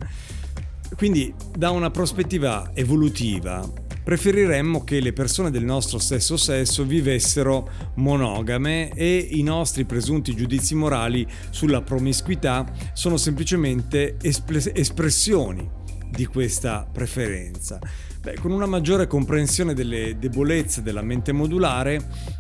Quindi 0.96 1.32
da 1.56 1.70
una 1.70 1.92
prospettiva 1.92 2.72
evolutiva 2.74 3.86
preferiremmo 4.08 4.86
che 4.86 5.02
le 5.02 5.12
persone 5.12 5.52
del 5.52 5.66
nostro 5.66 6.00
stesso 6.00 6.38
sesso 6.38 6.86
vivessero 6.86 7.70
monogame 7.96 8.90
e 8.94 9.18
i 9.32 9.44
nostri 9.44 9.84
presunti 9.84 10.34
giudizi 10.34 10.76
morali 10.76 11.28
sulla 11.50 11.82
promiscuità 11.82 12.72
sono 12.94 13.18
semplicemente 13.18 14.16
espressioni 14.22 15.70
di 16.10 16.26
questa 16.26 16.88
preferenza. 16.90 17.80
Beh, 18.22 18.36
con 18.36 18.52
una 18.52 18.66
maggiore 18.66 19.08
comprensione 19.08 19.74
delle 19.74 20.16
debolezze 20.18 20.82
della 20.82 21.02
mente 21.02 21.34
modulare 21.34 22.00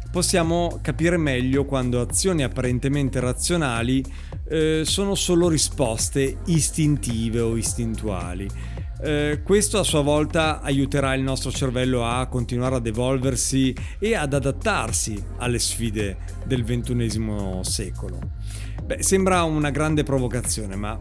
possiamo 0.09 0.79
capire 0.81 1.17
meglio 1.17 1.65
quando 1.65 1.99
azioni 1.99 2.43
apparentemente 2.43 3.19
razionali 3.19 4.01
eh, 4.47 4.83
sono 4.85 5.15
solo 5.15 5.49
risposte 5.49 6.37
istintive 6.45 7.41
o 7.41 7.57
istintuali 7.57 8.47
eh, 9.01 9.41
questo 9.43 9.79
a 9.79 9.83
sua 9.83 10.01
volta 10.01 10.61
aiuterà 10.61 11.13
il 11.13 11.21
nostro 11.21 11.51
cervello 11.51 12.05
a 12.05 12.25
continuare 12.27 12.75
ad 12.75 12.87
evolversi 12.87 13.75
e 13.99 14.15
ad 14.15 14.33
adattarsi 14.33 15.23
alle 15.37 15.59
sfide 15.59 16.17
del 16.45 16.63
XXI 16.63 17.59
secolo. 17.61 18.19
Beh, 18.83 19.03
sembra 19.03 19.43
una 19.43 19.69
grande 19.69 20.03
provocazione, 20.03 20.75
ma 20.75 20.97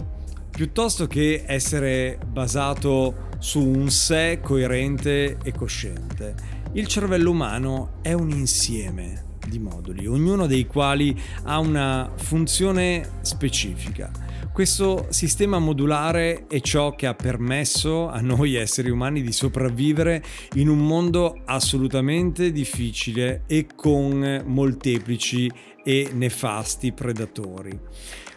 piuttosto 0.50 1.06
che 1.06 1.44
essere 1.46 2.18
basato 2.26 3.28
su 3.38 3.60
un 3.60 3.90
sé 3.90 4.40
coerente 4.42 5.38
e 5.42 5.52
cosciente, 5.52 6.34
il 6.72 6.86
cervello 6.86 7.30
umano 7.30 7.94
è 8.02 8.12
un 8.12 8.30
insieme 8.30 9.24
di 9.48 9.58
moduli, 9.58 10.06
ognuno 10.06 10.46
dei 10.46 10.66
quali 10.66 11.18
ha 11.44 11.58
una 11.58 12.10
funzione 12.16 13.08
specifica 13.20 14.25
questo 14.56 15.08
sistema 15.10 15.58
modulare 15.58 16.46
è 16.46 16.62
ciò 16.62 16.94
che 16.94 17.06
ha 17.06 17.12
permesso 17.12 18.08
a 18.08 18.22
noi 18.22 18.54
esseri 18.54 18.88
umani 18.88 19.20
di 19.20 19.30
sopravvivere 19.30 20.24
in 20.54 20.70
un 20.70 20.78
mondo 20.78 21.42
assolutamente 21.44 22.50
difficile 22.52 23.42
e 23.46 23.66
con 23.76 24.44
molteplici 24.46 25.52
e 25.84 26.08
nefasti 26.10 26.92
predatori. 26.92 27.78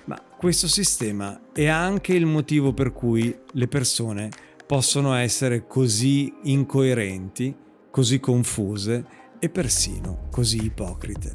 Ma 0.07 0.21
questo 0.37 0.67
sistema 0.67 1.39
è 1.53 1.67
anche 1.67 2.15
il 2.15 2.25
motivo 2.25 2.73
per 2.73 2.91
cui 2.91 3.33
le 3.53 3.67
persone 3.69 4.29
possono 4.67 5.13
essere 5.13 5.67
così 5.67 6.33
incoerenti, 6.43 7.55
così 7.89 8.19
confuse 8.19 9.05
e 9.39 9.47
persino 9.47 10.27
così 10.29 10.65
ipocrite. 10.65 11.31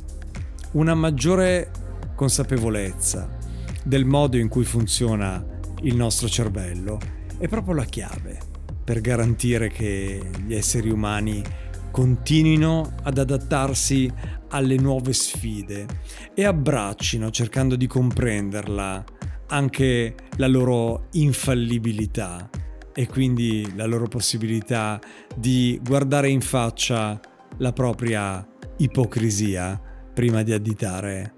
Una 0.72 0.92
maggiore 0.92 1.70
consapevolezza 2.14 3.43
del 3.84 4.04
modo 4.04 4.36
in 4.38 4.48
cui 4.48 4.64
funziona 4.64 5.44
il 5.82 5.94
nostro 5.94 6.28
cervello. 6.28 6.98
È 7.38 7.46
proprio 7.46 7.74
la 7.74 7.84
chiave 7.84 8.38
per 8.82 9.00
garantire 9.00 9.68
che 9.68 10.20
gli 10.44 10.54
esseri 10.54 10.90
umani 10.90 11.42
continuino 11.90 12.94
ad 13.04 13.18
adattarsi 13.18 14.10
alle 14.48 14.76
nuove 14.76 15.12
sfide 15.12 15.86
e 16.34 16.44
abbraccino, 16.44 17.30
cercando 17.30 17.76
di 17.76 17.86
comprenderla, 17.86 19.04
anche 19.48 20.14
la 20.36 20.48
loro 20.48 21.06
infallibilità 21.12 22.50
e 22.92 23.06
quindi 23.06 23.72
la 23.76 23.86
loro 23.86 24.06
possibilità 24.06 25.00
di 25.36 25.78
guardare 25.84 26.28
in 26.28 26.40
faccia 26.40 27.20
la 27.58 27.72
propria 27.72 28.46
ipocrisia 28.78 29.80
prima 30.12 30.42
di 30.42 30.52
additare 30.52 31.34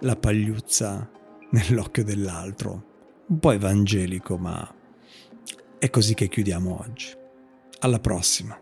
la 0.00 0.16
pagliuzza 0.16 1.11
nell'occhio 1.52 2.04
dell'altro. 2.04 2.90
Un 3.26 3.38
po' 3.38 3.52
evangelico, 3.52 4.36
ma 4.36 4.74
è 5.78 5.90
così 5.90 6.14
che 6.14 6.28
chiudiamo 6.28 6.78
oggi. 6.80 7.16
Alla 7.80 7.98
prossima. 7.98 8.61